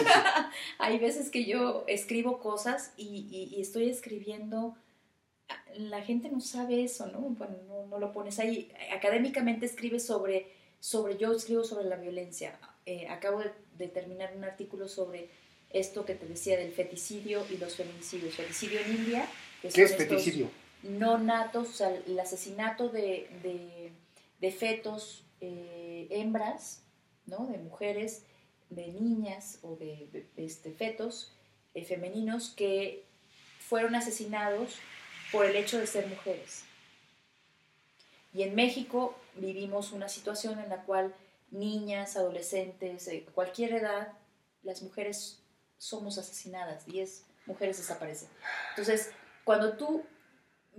[0.78, 4.76] Hay veces que yo escribo cosas y, y, estoy escribiendo,
[5.76, 7.18] la gente no sabe eso, ¿no?
[7.20, 8.72] Bueno, no, no, lo pones ahí.
[8.96, 12.60] Académicamente escribes sobre, sobre, yo escribo sobre la violencia.
[12.86, 15.30] Eh, acabo de, de terminar un artículo sobre
[15.72, 18.36] esto que te decía del feticidio y los feminicidios.
[18.36, 19.28] Feticidio en India.
[19.64, 20.52] ¿Qué es feticidio?
[20.84, 23.92] No natos, o sea, el asesinato de,
[24.40, 26.84] de, fetos eh, hembras,
[27.26, 27.48] ¿no?
[27.48, 28.24] De mujeres,
[28.70, 31.34] de niñas o de, este, fetos
[31.74, 33.06] eh, femeninos que
[33.60, 34.78] fueron asesinados
[35.32, 36.64] por el hecho de ser mujeres.
[38.34, 41.14] Y en México vivimos una situación en la cual
[41.52, 44.14] niñas, adolescentes, de cualquier edad,
[44.64, 45.42] las mujeres
[45.78, 48.30] somos asesinadas, 10 mujeres desaparecen.
[48.72, 49.12] Entonces,
[49.44, 50.04] cuando tú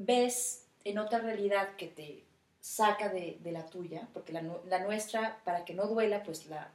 [0.01, 2.24] ves en otra realidad que te
[2.61, 6.72] saca de, la tuya, porque la, nuestra, para que no duela, pues la,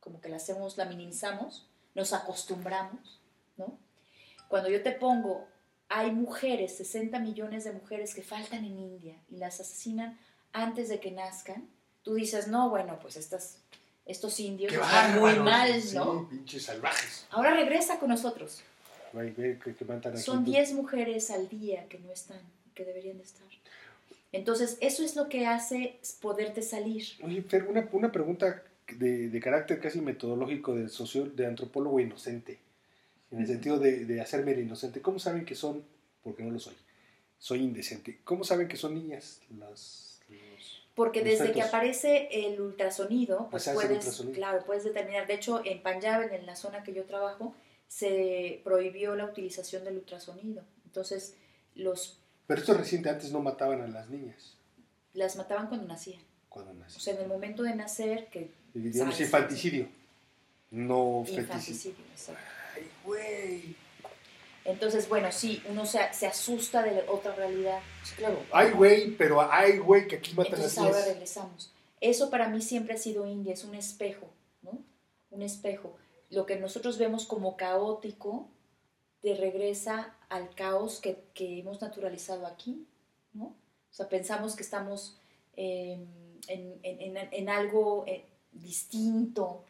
[0.00, 3.20] como que la hacemos, la minimizamos, nos acostumbramos,
[3.56, 3.78] ¿no?
[4.48, 5.46] Cuando yo te pongo,
[5.88, 10.18] hay mujeres, 60 millones de mujeres que faltan en India y las asesinan
[10.52, 11.68] antes de que nazcan,
[12.02, 13.58] tú dices, no, bueno, pues estas
[14.04, 16.28] estos indios están muy mal, ¿no?
[16.28, 17.26] pinches salvajes.
[17.30, 18.62] Ahora regresa con nosotros.
[20.16, 22.40] Son 10 mujeres al día que no están,
[22.74, 23.46] que deberían de estar.
[24.32, 27.04] Entonces, eso es lo que hace poderte salir.
[27.22, 28.62] Oye, Fer, una, una pregunta
[28.96, 32.58] de, de, carácter casi metodológico de, socio, de antropólogo inocente,
[33.30, 35.02] en el sentido de, de hacerme el inocente.
[35.02, 35.84] ¿Cómo saben que son,
[36.22, 36.74] porque no lo soy,
[37.38, 40.12] soy indecente, cómo saben que son niñas las
[40.94, 45.26] porque desde que aparece el ultrasonido, pues puedes, claro, puedes determinar.
[45.26, 47.54] De hecho, en Punjab, en la zona que yo trabajo,
[47.92, 50.62] se prohibió la utilización del ultrasonido.
[50.86, 51.34] Entonces,
[51.74, 52.18] los...
[52.46, 54.56] Pero esto es reciente, antes no mataban a las niñas.
[55.12, 56.22] Las mataban cuando nacían.
[56.48, 56.96] Cuando nacían.
[56.96, 58.50] O sea, en el momento de nacer, que...
[58.72, 59.88] Digamos infanticidio,
[60.70, 62.40] no Infanticidio, exacto.
[62.74, 63.76] Ay, güey.
[64.64, 67.80] Entonces, bueno, sí, uno se, se asusta de otra realidad.
[68.16, 68.42] claro.
[68.52, 71.70] Ay, güey, pero ay, güey, que aquí matan Entonces ahora regresamos.
[72.00, 74.30] Eso para mí siempre ha sido India, es un espejo,
[74.62, 74.78] ¿no?
[75.30, 75.98] Un espejo.
[76.32, 78.48] Lo que nosotros vemos como caótico
[79.20, 82.86] te regresa al caos que, que hemos naturalizado aquí,
[83.32, 83.44] ¿no?
[83.44, 85.18] O sea, pensamos que estamos
[85.54, 86.06] em,
[86.48, 89.64] en, en, en, algo eh, distinto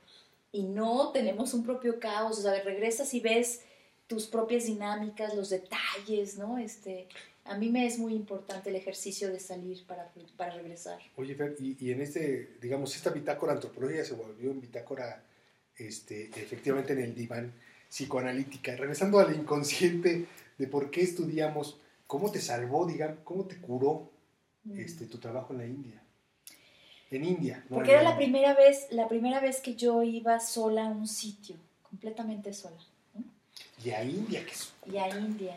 [0.53, 2.39] y no tenemos un propio caos.
[2.39, 3.63] O sea, regresas y ves
[4.07, 6.59] tus propias dinámicas, los detalles, ¿no?
[6.59, 7.09] Este,
[7.45, 11.01] a mí me es muy importante el ejercicio de salir para, para regresar.
[11.17, 15.25] Oye, Fer, y, y, en este, digamos, esta bitácora antropológica se volvió en bitácora,
[15.77, 17.53] este, efectivamente en el diván
[17.89, 20.27] psicoanalítica, regresando al inconsciente
[20.59, 24.11] de por qué estudiamos, cómo te salvó, digamos, cómo te curó
[24.65, 24.79] mm.
[24.79, 26.03] este, tu trabajo en la India.
[27.11, 27.63] En India.
[27.69, 31.57] Porque era la primera vez, la primera vez que yo iba sola a un sitio,
[31.83, 32.77] completamente sola.
[33.85, 34.73] Y a India, que es...
[34.91, 35.57] Y a India,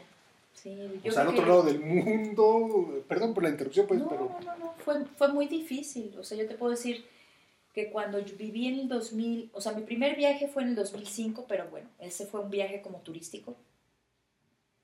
[0.54, 0.76] sí.
[1.08, 4.26] o sea, al otro lado del mundo, perdón por la interrupción, pues, no, pero...
[4.26, 6.14] No, no, no, fue, fue muy difícil.
[6.18, 7.06] O sea, yo te puedo decir
[7.76, 10.76] que cuando yo viví en el 2000, o sea, mi primer viaje fue en el
[10.76, 13.58] 2005, pero bueno, ese fue un viaje como turístico.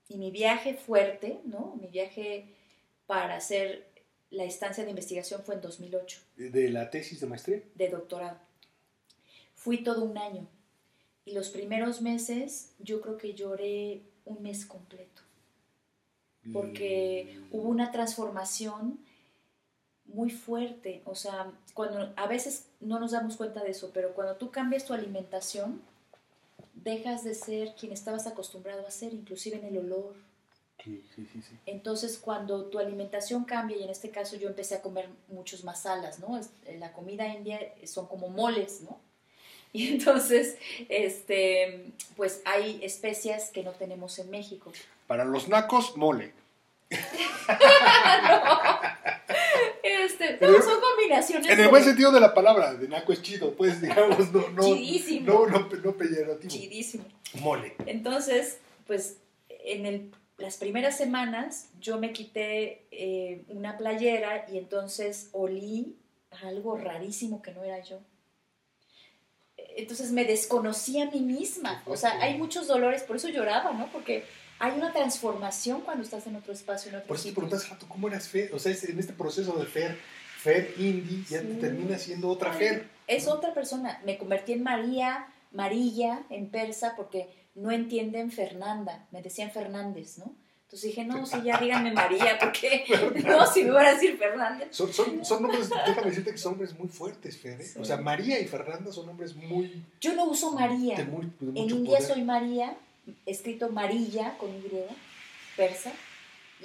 [0.09, 1.77] Y mi viaje fuerte, ¿no?
[1.79, 2.47] Mi viaje
[3.07, 3.87] para hacer
[4.29, 6.19] la estancia de investigación fue en 2008.
[6.35, 7.63] ¿De la tesis de maestría?
[7.75, 8.37] De doctorado.
[9.55, 10.45] Fui todo un año.
[11.23, 15.21] Y los primeros meses yo creo que lloré un mes completo,
[16.51, 18.99] porque hubo una transformación
[20.13, 24.35] muy fuerte, o sea, cuando a veces no nos damos cuenta de eso, pero cuando
[24.35, 25.81] tú cambias tu alimentación,
[26.73, 30.15] dejas de ser quien estabas acostumbrado a ser, inclusive en el olor.
[30.83, 34.81] Sí, sí, sí, Entonces, cuando tu alimentación cambia, y en este caso yo empecé a
[34.81, 36.39] comer muchos más salas, ¿no?
[36.79, 38.99] La comida india son como moles, ¿no?
[39.73, 40.57] Y entonces,
[40.89, 44.69] este, pues hay especias que no tenemos en México.
[45.07, 46.33] Para los nacos, mole.
[49.83, 51.49] Este, son combinaciones.
[51.49, 54.63] En el buen sentido de la palabra, de naco es chido, pues digamos, no, no,
[54.63, 55.25] Chidísimo.
[55.25, 56.53] no, no, no peyorativo.
[56.53, 57.05] Chidísimo.
[57.35, 57.75] Mole.
[57.85, 59.17] Entonces, pues
[59.49, 65.97] en el, las primeras semanas yo me quité eh, una playera y entonces olí
[66.43, 67.99] algo rarísimo que no era yo
[69.75, 71.83] entonces me desconocí a mí misma.
[71.85, 73.91] O sea, hay muchos dolores, por eso lloraba, ¿no?
[73.91, 74.25] Porque
[74.61, 78.07] hay una transformación cuando estás en otro espacio, en otro Por eso te preguntas, ¿cómo
[78.07, 78.53] eras Fer?
[78.53, 79.97] O sea, en este proceso de Fer,
[80.37, 82.87] Fer indie, ya te termina siendo otra Fer.
[83.07, 83.99] Es otra persona.
[84.05, 90.35] Me convertí en María, Marilla en persa porque no entienden Fernanda, me decían Fernández, ¿no?
[90.63, 92.85] Entonces dije, no, si ya díganme María, porque
[93.25, 94.69] no, si me van a decir Fernández.
[94.71, 97.59] Son, son, son nombres, déjame decirte que son nombres muy fuertes, Fer.
[97.59, 97.65] ¿eh?
[97.77, 99.83] O sea, María y Fernanda son nombres muy.
[99.99, 100.95] Yo no uso María.
[100.97, 102.77] en India soy María,
[103.25, 104.69] escrito Marilla con Y,
[105.55, 105.91] persa,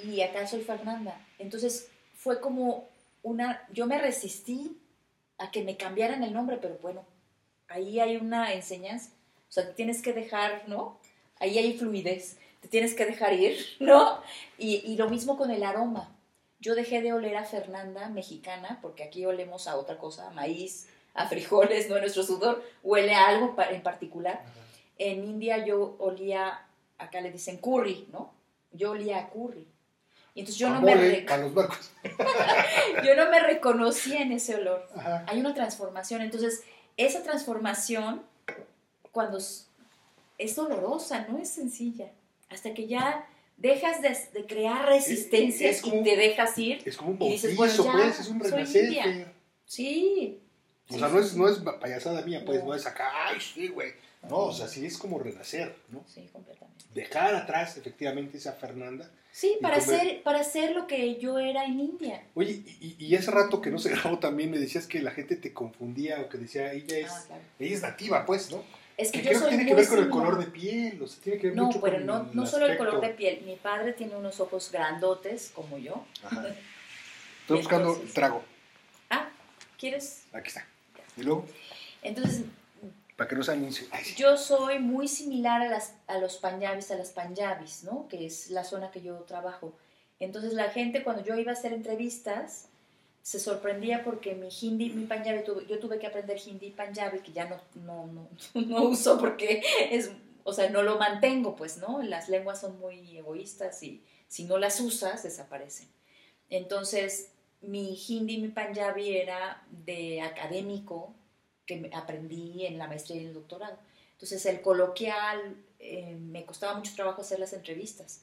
[0.03, 1.19] y acá soy Fernanda.
[1.39, 2.87] Entonces fue como
[3.23, 3.65] una.
[3.71, 4.77] Yo me resistí
[5.37, 7.05] a que me cambiaran el nombre, pero bueno,
[7.67, 9.11] ahí hay una enseñanza.
[9.49, 10.99] O sea, tienes que dejar, ¿no?
[11.39, 14.21] Ahí hay fluidez te tienes que dejar ir, ¿no?
[14.57, 16.13] Y, lo mismo con el aroma.
[16.59, 20.89] Yo dejé de oler a Fernanda mexicana, porque aquí olemos a otra cosa, a maíz,
[21.13, 21.99] a frijoles, ¿no?
[21.99, 24.43] Nuestro sudor huele a algo en particular.
[24.97, 26.65] En India yo olía,
[26.97, 28.33] acá le dicen curry, ¿no?
[28.71, 29.67] Yo olía a curry.
[30.33, 31.25] Y entonces yo no, me
[33.03, 34.87] yo no me reconocía en ese olor.
[35.25, 36.21] Hay una transformación.
[36.21, 36.63] Entonces,
[36.95, 38.21] esa transformación,
[39.11, 42.11] cuando es dolorosa, no es sencilla
[42.49, 43.27] hasta que ya
[43.57, 46.81] dejas de, crear resistencias y te dejas ir.
[46.85, 49.33] Es como un bautizo, pues, es un renacer.
[49.65, 50.39] Sí.
[50.89, 53.91] O sea, no es, no es payasada mía, pues, no, es acá, ay, sí, güey.
[54.23, 56.03] No, o sea, sí es como renacer, ¿no?
[56.07, 56.85] Sí, completamente.
[56.93, 59.09] Dejar atrás, efectivamente, esa Fernanda.
[59.31, 62.23] Sí, para ser, para ser lo que yo era en India.
[62.33, 65.35] Oye, y, y, ese rato que no se grabó también me decías que la gente
[65.35, 68.63] te confundía o que decía, ella es, ah, ella es nativa, pues, ¿no?
[68.97, 71.39] Es que, yo soy tiene que ver con el color de piel, o sea, tiene
[71.39, 73.43] que ver no, mucho pero no, no solo el color de piel.
[73.45, 76.03] Mi padre tiene unos ojos grandotes, como yo.
[76.23, 76.47] Ajá.
[77.41, 78.43] Estoy buscando trago.
[79.11, 79.29] Ah,
[79.77, 80.23] ¿quieres?
[80.33, 80.65] Aquí está.
[81.15, 81.45] ¿Y luego?
[82.01, 82.41] Entonces...
[83.17, 83.87] Para que no se anuncie.
[84.15, 88.07] Yo soy muy similar a, las, a los panjabis, a las panjabis, ¿no?
[88.07, 89.73] Que es la zona que yo trabajo.
[90.19, 92.69] Entonces la gente, cuando yo iba a hacer entrevistas,
[93.27, 97.33] se sorprendía porque mi hindi, mi panjabi, yo tuve que aprender hindi y panjabi, que
[97.33, 98.29] ya no, no, no,
[98.61, 99.61] no uso porque
[99.91, 100.11] es,
[100.45, 102.01] o sea, no lo mantengo, pues, ¿no?
[102.01, 105.89] Las lenguas son muy egoístas y si no las usas, desaparecen.
[106.49, 111.13] Entonces, mi hindi y mi panjabi era de académico,
[111.67, 113.77] que aprendí en la maestría y el doctorado.
[114.13, 118.21] Entonces, el coloquial, eh, me costaba mucho trabajo hacer las entrevistas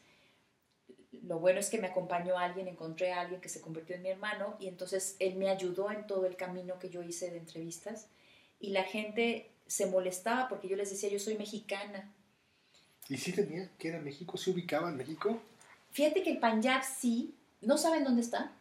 [1.27, 4.11] lo bueno es que me acompañó alguien, encontré a alguien que se convirtió en mi
[4.11, 8.09] hermano y entonces él me ayudó en todo el camino que yo hice de entrevistas
[8.61, 12.13] y la gente se molestaba porque yo les decía, yo soy mexicana.
[13.09, 14.37] ¿Y sí tenía que era México?
[14.37, 15.41] ¿Se ubicaba en México?
[15.93, 18.53] Fíjate que el Punjab sí, no saben dónde está,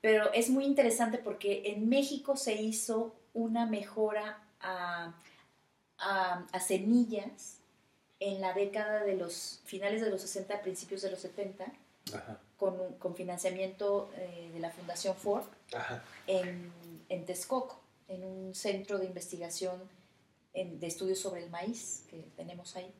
[0.00, 5.14] pero es muy interesante porque en México se hizo una mejora a,
[5.98, 7.58] a semillas
[8.24, 11.72] en la década de los finales de los 60, principios de los 70,
[12.56, 15.44] con, con, financiamiento eh, de la Fundación Ford
[16.26, 16.72] En,
[17.08, 19.82] en, Texcoco, en un centro de investigación
[20.54, 22.92] de estudios sobre el maíz que tenemos ahí.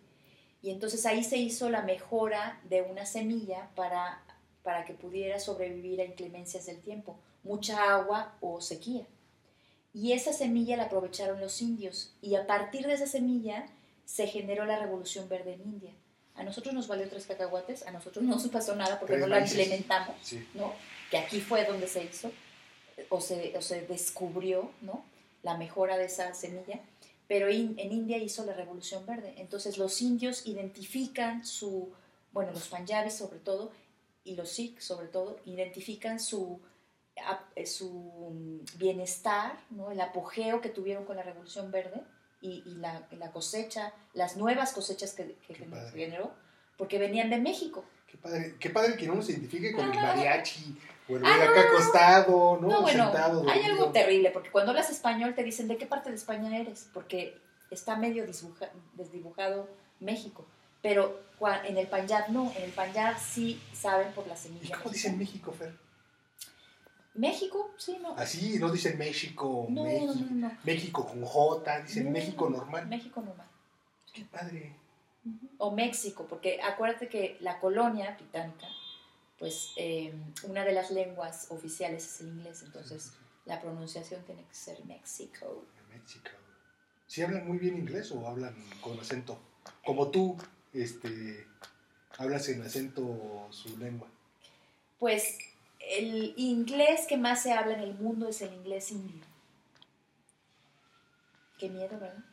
[0.62, 4.24] Y entonces ahí se hizo la mejora de una semilla para,
[4.62, 9.06] para que pudiera sobrevivir a inclemencias del tiempo, mucha agua o sequía.
[9.94, 13.66] Y esa semilla la aprovecharon los indios y a partir de esa semilla
[14.06, 15.92] se generó la revolución verde en India.
[16.34, 19.40] A nosotros nos valió tres cacahuates, a nosotros no nos pasó nada porque no la
[19.40, 20.16] implementamos,
[20.54, 20.72] ¿no?
[21.10, 22.30] Que aquí fue donde se hizo
[23.10, 25.04] o se, o se descubrió, ¿no?
[25.42, 26.80] La mejora de esa semilla.
[27.28, 29.34] Pero en India hizo la revolución verde.
[29.36, 31.92] Entonces los indios identifican su,
[32.32, 33.72] bueno, los panjabis sobre todo,
[34.24, 36.60] y los sikhs sobre todo, identifican su,
[37.66, 39.90] su bienestar, ¿no?
[39.90, 42.02] el apogeo que tuvieron con la Revolución Verde
[42.40, 46.32] y, la, la, cosecha, las nuevas cosechas que, que generó,
[46.76, 47.84] porque venían de México.
[48.10, 50.76] Qué padre, qué padre que no nos identifique con el mariachi
[51.08, 52.68] o el ah, acá acostado, ¿no?
[52.68, 53.12] no bueno,
[53.48, 56.88] hay algo terrible, porque cuando hablas español te dicen de qué parte de España eres,
[56.92, 57.38] porque
[57.70, 59.68] está medio desdibujado
[60.00, 60.44] México.
[60.82, 61.20] Pero
[61.64, 64.66] en el Punjab no, en el Punjab sí saben por la semilla.
[64.66, 65.72] ¿Y cómo dicen México, Fer?
[67.14, 68.14] México, sí, no.
[68.16, 72.86] Así, no dicen México, no, México, no, no, México con J, dicen México normal.
[72.86, 73.46] México normal.
[74.12, 74.76] Qué padre.
[75.58, 78.66] O México, porque acuérdate que la colonia británica,
[79.38, 80.12] pues eh,
[80.44, 83.12] una de las lenguas oficiales es el inglés, entonces
[83.44, 85.64] la pronunciación tiene que ser México.
[85.90, 86.30] México.
[87.06, 89.38] ¿Sí hablan muy bien inglés o hablan con acento?
[89.84, 90.36] Como tú,
[90.72, 91.46] este,
[92.18, 94.08] hablas en acento su lengua.
[94.98, 95.38] Pues
[95.90, 99.20] el inglés que más se habla en el mundo es el inglés indio.
[101.58, 102.24] Qué miedo, ¿verdad?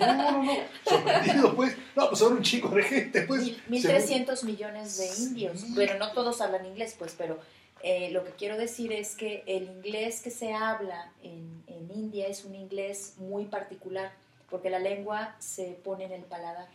[0.00, 0.52] No, no, no,
[0.84, 1.76] sorprendido, pues.
[1.94, 3.42] No, pues son un chico de gente, pues.
[3.68, 5.74] 1.300 millones de indios.
[5.74, 7.38] Bueno, no todos hablan inglés, pues, pero
[7.82, 12.26] eh, lo que quiero decir es que el inglés que se habla en, en, India
[12.26, 14.12] es un inglés muy particular,
[14.48, 16.68] porque la lengua se pone en el paladar.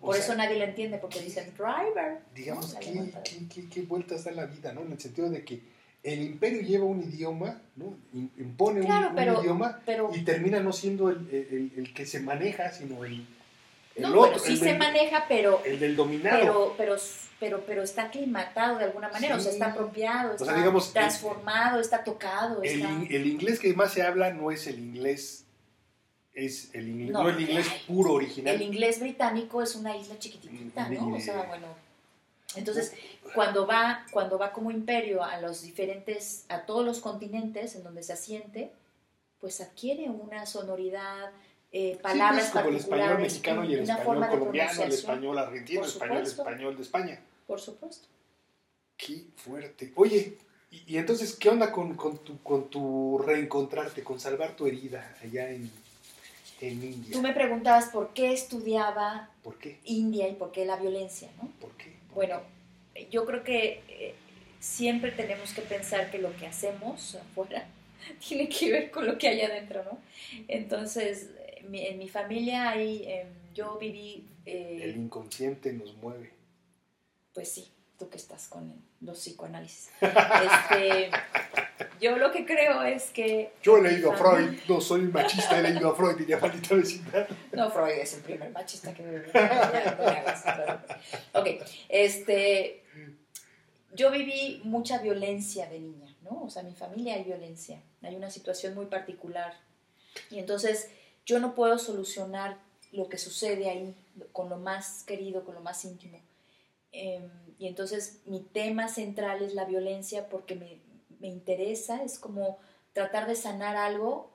[0.00, 2.18] Por eso nadie lo entiende, porque dicen driver.
[2.34, 4.82] Digamos, ¿qué, qué, vueltas da la vida, ¿no?
[4.82, 5.60] En el sentido de que
[6.02, 7.96] el imperio lleva un idioma, ¿no?
[8.12, 8.86] impone un,
[9.40, 9.80] idioma
[10.12, 13.24] y termina no siendo el, que se maneja, sino el,
[13.94, 14.40] el no, otro.
[14.40, 15.62] sí se maneja, pero...
[15.64, 16.40] El del dominado.
[16.40, 16.96] Pero, pero,
[17.38, 22.62] pero, pero está aclimatado de alguna manera, o sea, está apropiado, está transformado, está tocado.
[22.62, 25.41] El, inglés que más se habla no es el inglés
[26.34, 28.54] es el inglés, no, el inglés puro original.
[28.54, 31.14] El inglés británico es una isla chiquitita, ¿no?
[31.14, 31.66] O sea, bueno.
[32.54, 32.92] Entonces,
[33.34, 38.02] cuando va, cuando va como imperio a los diferentes, a todos los continentes en donde
[38.02, 38.70] se asiente,
[39.40, 41.32] pues adquiere una sonoridad,
[41.72, 45.80] eh, palabras sí, pues, como el español mexicano y el español colombiano, el español argentino,
[45.80, 47.20] el español, español de España.
[47.46, 48.06] Por supuesto.
[48.96, 49.92] Qué fuerte.
[49.96, 50.36] Oye,
[50.70, 55.50] y, entonces, ¿qué onda con, con, tu, con tu reencontrarte, con salvar tu herida allá
[55.50, 55.70] en,
[57.10, 61.48] Tú me preguntabas por qué estudiaba ¿Por India y por qué la violencia, ¿no?
[61.60, 61.92] ¿Por qué?
[62.14, 62.40] bueno,
[63.10, 64.14] yo creo que eh,
[64.60, 67.66] siempre tenemos que pensar que lo que hacemos afuera
[68.28, 69.98] tiene que ver con lo que hay adentro, ¿no?
[70.48, 71.30] Entonces,
[71.72, 74.26] en mi familia hay, em, yo viví...
[74.46, 76.30] Eh, el inconsciente nos mueve.
[77.34, 77.68] Pues sí,
[78.02, 79.90] tú que estás con los psicoanálisis.
[80.00, 81.10] Este,
[82.00, 83.52] yo lo que creo es que...
[83.62, 87.28] Yo he leído a Freud, no soy machista, he leído a Freud, diría maldita vecindad.
[87.52, 89.18] No, Freud es el primer machista que me...
[91.32, 91.46] ok,
[91.88, 92.82] este...
[93.94, 96.44] Yo viví mucha violencia de niña, ¿no?
[96.44, 99.54] O sea, en mi familia hay violencia, hay una situación muy particular.
[100.30, 100.88] Y entonces
[101.26, 102.58] yo no puedo solucionar
[102.90, 103.94] lo que sucede ahí
[104.32, 106.18] con lo más querido, con lo más íntimo.
[106.92, 107.30] Em,
[107.62, 110.80] y entonces mi tema central es la violencia porque me,
[111.20, 112.58] me interesa, es como
[112.92, 114.32] tratar de sanar algo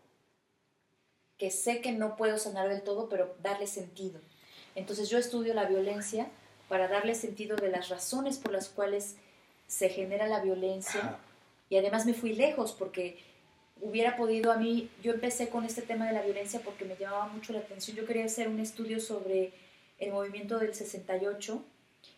[1.38, 4.22] que sé que no puedo sanar del todo, pero darle sentido.
[4.76, 6.30] Entonces yo estudio la violencia
[6.70, 9.18] para darle sentido de las razones por las cuales
[9.68, 11.20] se genera la violencia.
[11.68, 13.20] Y además me fui lejos porque
[13.82, 17.28] hubiera podido a mí, yo empecé con este tema de la violencia porque me llamaba
[17.28, 19.52] mucho la atención, yo quería hacer un estudio sobre
[20.00, 21.62] el movimiento del 68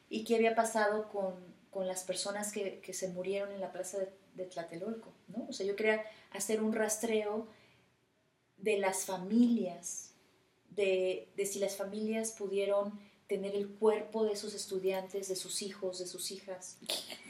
[0.10, 1.36] y qué había pasado con,
[1.70, 5.46] con las personas que, que, se murieron en la plaza de, de Tlatelolco, ¿no?
[5.48, 7.48] O sea, yo quería hacer un rastreo
[8.58, 10.16] de las familias,
[10.70, 16.00] de, de, si las familias pudieron tener el cuerpo de esos estudiantes, de sus hijos,
[16.00, 16.80] de sus hijas.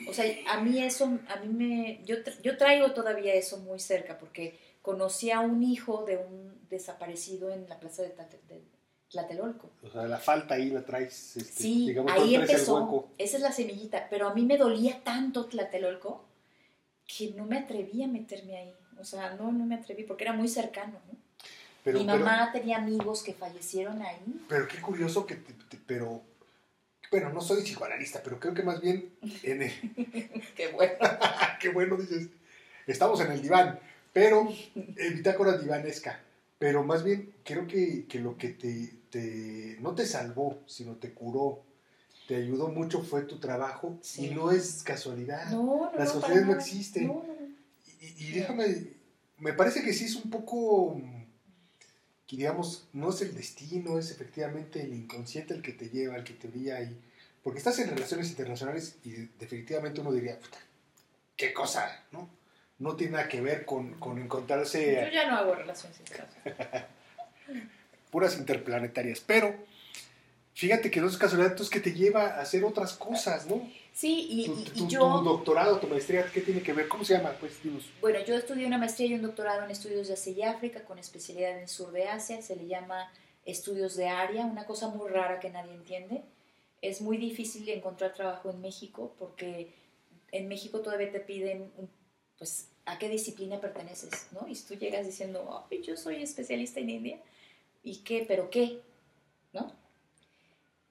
[0.07, 4.17] O sea, a mí eso, a mí me, yo, yo traigo todavía eso muy cerca
[4.17, 8.15] porque conocí a un hijo de un desaparecido en la plaza de,
[9.10, 9.70] Tlatelolco.
[9.84, 11.38] O sea, la falta ahí la traes.
[11.38, 13.10] Este, sí, ahí empezó.
[13.18, 14.07] Esa es la semillita.
[14.10, 16.26] Pero a mí me dolía tanto Tlatelolco
[17.05, 18.74] que no me atreví a meterme ahí.
[18.99, 20.99] O sea, no, no me atreví porque era muy cercano.
[21.12, 21.20] ¿no?
[21.86, 24.45] Mi mamá tenía amigos que fallecieron ahí.
[24.47, 25.38] Pero qué curioso que,
[25.88, 26.22] pero,
[27.10, 29.12] bueno, no soy psicoanalista, pero creo que más bien
[29.43, 29.72] en el...
[30.55, 30.93] qué bueno.
[31.62, 32.28] qué bueno dices.
[32.86, 33.80] Estamos en el diván,
[34.14, 36.20] pero en bitácora divanesca.
[36.57, 41.14] Pero más bien creo que, que lo que te, te, no te salvó, sino te
[41.14, 41.64] curó,
[42.28, 45.49] te ayudó mucho fue tu trabajo y no es casualidad.
[45.51, 47.12] No, no, Las casualidades no, existen.
[48.01, 48.93] Y, y, déjame,
[49.38, 51.01] me parece que sí es un poco,
[52.28, 56.24] que digamos, no es el destino, es efectivamente el inconsciente el que te lleva, el
[56.24, 56.97] que te guía ahí.
[57.43, 60.60] Porque estás en relaciones internacionales y definitivamente uno diría, puta,
[61.36, 62.30] qué cosa, ¿no?
[62.78, 65.01] No tiene nada que ver con, con encontrarse...
[65.05, 66.86] Yo ya no hago relaciones internacionales.
[68.10, 69.55] Puras interplanetarias, pero
[70.53, 73.62] fíjate que no es casualidad, entonces que te lleva a hacer otras cosas, ¿no?
[73.93, 75.20] Sí, y, tu, yo...
[75.20, 76.88] Tu doctorado, tu maestría, ¿qué tiene que ver?
[76.88, 77.36] ¿Cómo se llama?
[77.39, 77.60] Pues,
[77.99, 80.99] Bueno, yo estudié una maestría y un doctorado en estudios de Asia y África con
[80.99, 82.41] especialidad en el sur de Asia.
[82.41, 83.12] Se le llama
[83.45, 86.24] estudios de área, una cosa muy rara que nadie entiende.
[86.82, 89.74] Es muy difícil encontrar trabajo en México porque
[90.32, 91.72] en México todavía te piden,
[92.38, 94.47] pues, a qué disciplina perteneces, ¿no?
[94.47, 97.20] Y tú llegas diciendo, Ay, yo soy especialista en India.
[97.89, 98.23] ¿Y qué?
[98.27, 98.81] ¿Pero qué?
[99.51, 99.71] ¿No?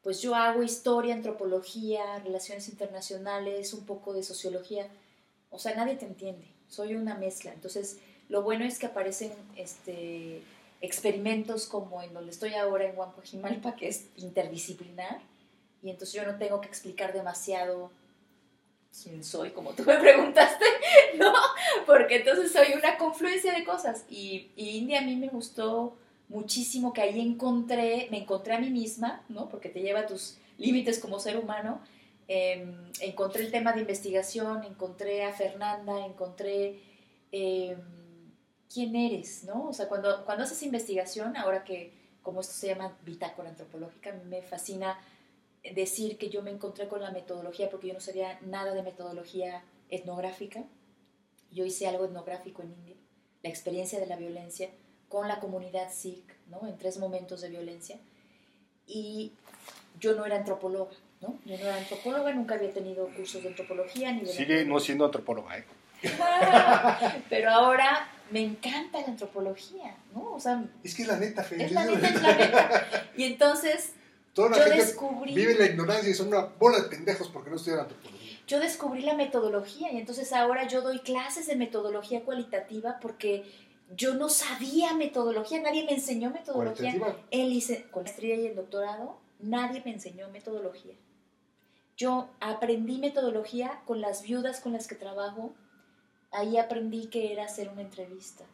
[0.08, 4.88] pues yo hago historia, antropología, relaciones internacionales, un poco de sociología.
[5.50, 6.46] O sea, nadie te entiende.
[6.66, 7.52] Soy una mezcla.
[7.52, 7.98] Entonces,
[8.30, 10.42] lo bueno es que aparecen este,
[10.80, 15.20] experimentos como en donde estoy ahora en Huampojimalpa, que es interdisciplinar.
[15.82, 17.90] Y entonces yo no tengo que explicar demasiado
[19.02, 20.64] quién soy, como tú me preguntaste,
[21.18, 21.34] ¿no?
[21.86, 24.04] Porque entonces soy una confluencia de cosas.
[24.08, 25.98] Y, y India a mí me gustó
[26.28, 29.48] muchísimo que ahí encontré, me encontré a mí misma, ¿no?
[29.48, 31.80] Porque te lleva a tus límites como ser humano.
[32.28, 36.80] Em, encontré el tema de investigación, encontré a Fernanda, encontré
[37.32, 37.78] em,
[38.72, 39.68] quién eres, ¿no?
[39.68, 44.42] O sea, cuando, cuando haces investigación, ahora que como esto se llama bitácora antropológica, me
[44.42, 44.98] fascina
[45.74, 49.64] decir que yo me encontré con la metodología porque yo no sabía nada de metodología
[49.88, 50.64] etnográfica.
[51.50, 52.96] Yo hice algo etnográfico en India,
[53.42, 54.68] la experiencia de la violencia
[55.08, 56.66] con la comunidad Sikh, ¿no?
[56.66, 57.96] en tres momentos de violencia.
[58.86, 59.32] Y
[60.00, 61.38] yo no era antropóloga, ¿no?
[61.44, 64.12] Yo no era antropóloga, nunca había tenido cursos de antropología.
[64.12, 65.64] Ni de Sigue no siendo antropóloga, ¿eh?
[67.28, 70.32] Pero ahora me encanta la antropología, ¿no?
[70.32, 71.64] O sea, es que es la neta, Fe.
[71.64, 73.10] Es la neta, es la neta.
[73.16, 73.92] Y entonces
[74.32, 77.50] Toda la yo gente descubrí, vive la ignorancia y son una bola de pendejos porque
[77.50, 78.38] no estudian antropología.
[78.46, 83.44] Yo descubrí la metodología y entonces ahora yo doy clases de metodología cualitativa porque
[83.96, 86.94] yo no sabía metodología, nadie me enseñó metodología.
[87.30, 90.94] El, con la estrella y el doctorado, nadie me enseñó metodología.
[91.96, 95.54] Yo aprendí metodología con las viudas con las que trabajo.
[96.30, 98.44] Ahí aprendí que era hacer una entrevista,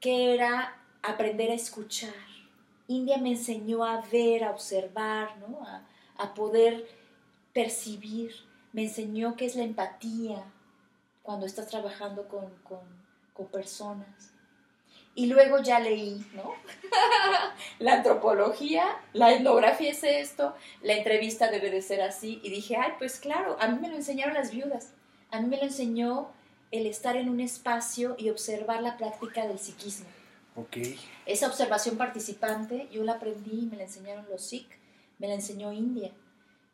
[0.00, 2.14] que era aprender a escuchar.
[2.86, 5.66] India me enseñó a ver, a observar, ¿no?
[6.16, 6.86] a, poder
[7.52, 8.32] percibir.
[8.72, 10.44] Me enseñó qué es la empatía
[11.22, 13.05] cuando estás trabajando con con
[13.44, 14.32] personas.
[15.14, 16.54] Y luego ya leí, ¿no?
[17.78, 18.84] la antropología,
[19.14, 22.40] la etnografía es esto, la entrevista debe de ser así.
[22.42, 24.92] Y dije, ay, pues claro, a mí me lo enseñaron las viudas.
[25.30, 26.28] A mí me lo enseñó
[26.70, 30.06] el estar en un espacio y observar la práctica del psiquismo.
[30.54, 30.98] Okay.
[31.26, 34.68] Esa observación participante, yo la aprendí, me la enseñaron los Sikh,
[35.18, 36.12] me la enseñó India.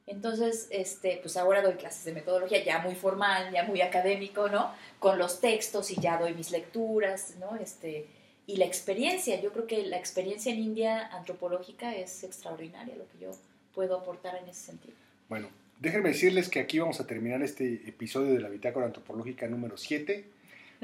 [0.07, 4.73] Entonces, este, pues ahora doy clases de metodología ya muy formal, ya muy académico, ¿no?
[4.99, 7.57] Con los textos y ya doy mis lecturas, ¿no?
[7.57, 8.07] Este,
[8.47, 13.19] y la experiencia, yo creo que la experiencia en India antropológica es extraordinaria, lo que
[13.21, 13.31] yo
[13.75, 14.95] puedo aportar en ese sentido.
[15.29, 15.49] Bueno,
[15.79, 20.25] déjenme decirles que aquí vamos a terminar este episodio de la Bitácora Antropológica número 7.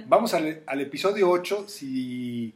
[0.06, 2.54] Vamos al, episodio 8, si,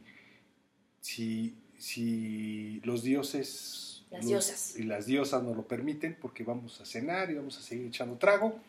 [1.01, 4.75] si, si los dioses las diosas.
[4.77, 8.15] Y las diosas nos lo permiten porque vamos a cenar y vamos a seguir echando
[8.17, 8.59] trago.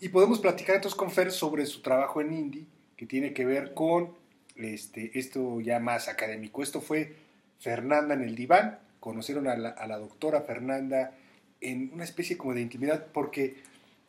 [0.00, 2.66] Y podemos platicar entonces con Fer sobre su trabajo en Indy,
[2.96, 4.14] que tiene que ver con
[4.56, 6.62] este, esto ya más académico.
[6.62, 7.14] Esto fue
[7.58, 8.78] Fernanda en el diván.
[9.00, 11.14] Conocieron a la, a la doctora Fernanda
[11.60, 13.62] en una especie como de intimidad, porque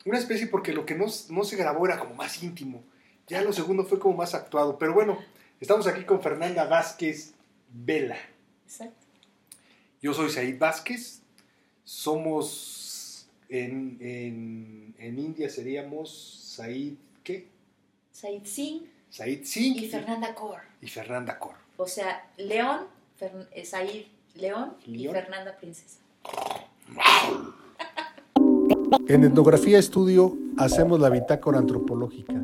[0.05, 2.82] una especie porque lo que no, no, se grabó era como más íntimo.
[3.28, 4.78] Ya lo segundo fue como más actuado.
[4.78, 5.19] Pero bueno,
[5.59, 7.34] estamos aquí con Fernanda Vázquez
[7.74, 8.17] Vela.
[8.65, 9.01] Exacto.
[10.02, 11.22] Yo soy Said Vázquez,
[11.84, 16.93] somos en, en, India seríamos Said,
[17.24, 17.47] ¿qué?
[18.12, 18.89] Said Singh.
[19.12, 19.78] Said Singh.
[19.78, 20.62] Y Fernanda Kaur.
[20.82, 21.54] Y Fernanda Kaur.
[21.78, 22.88] O sea, León,
[23.52, 25.99] eh, Said León, y Fernanda Princesa.
[29.08, 32.43] En Etnografía Estudio hacemos la bitácora antropológica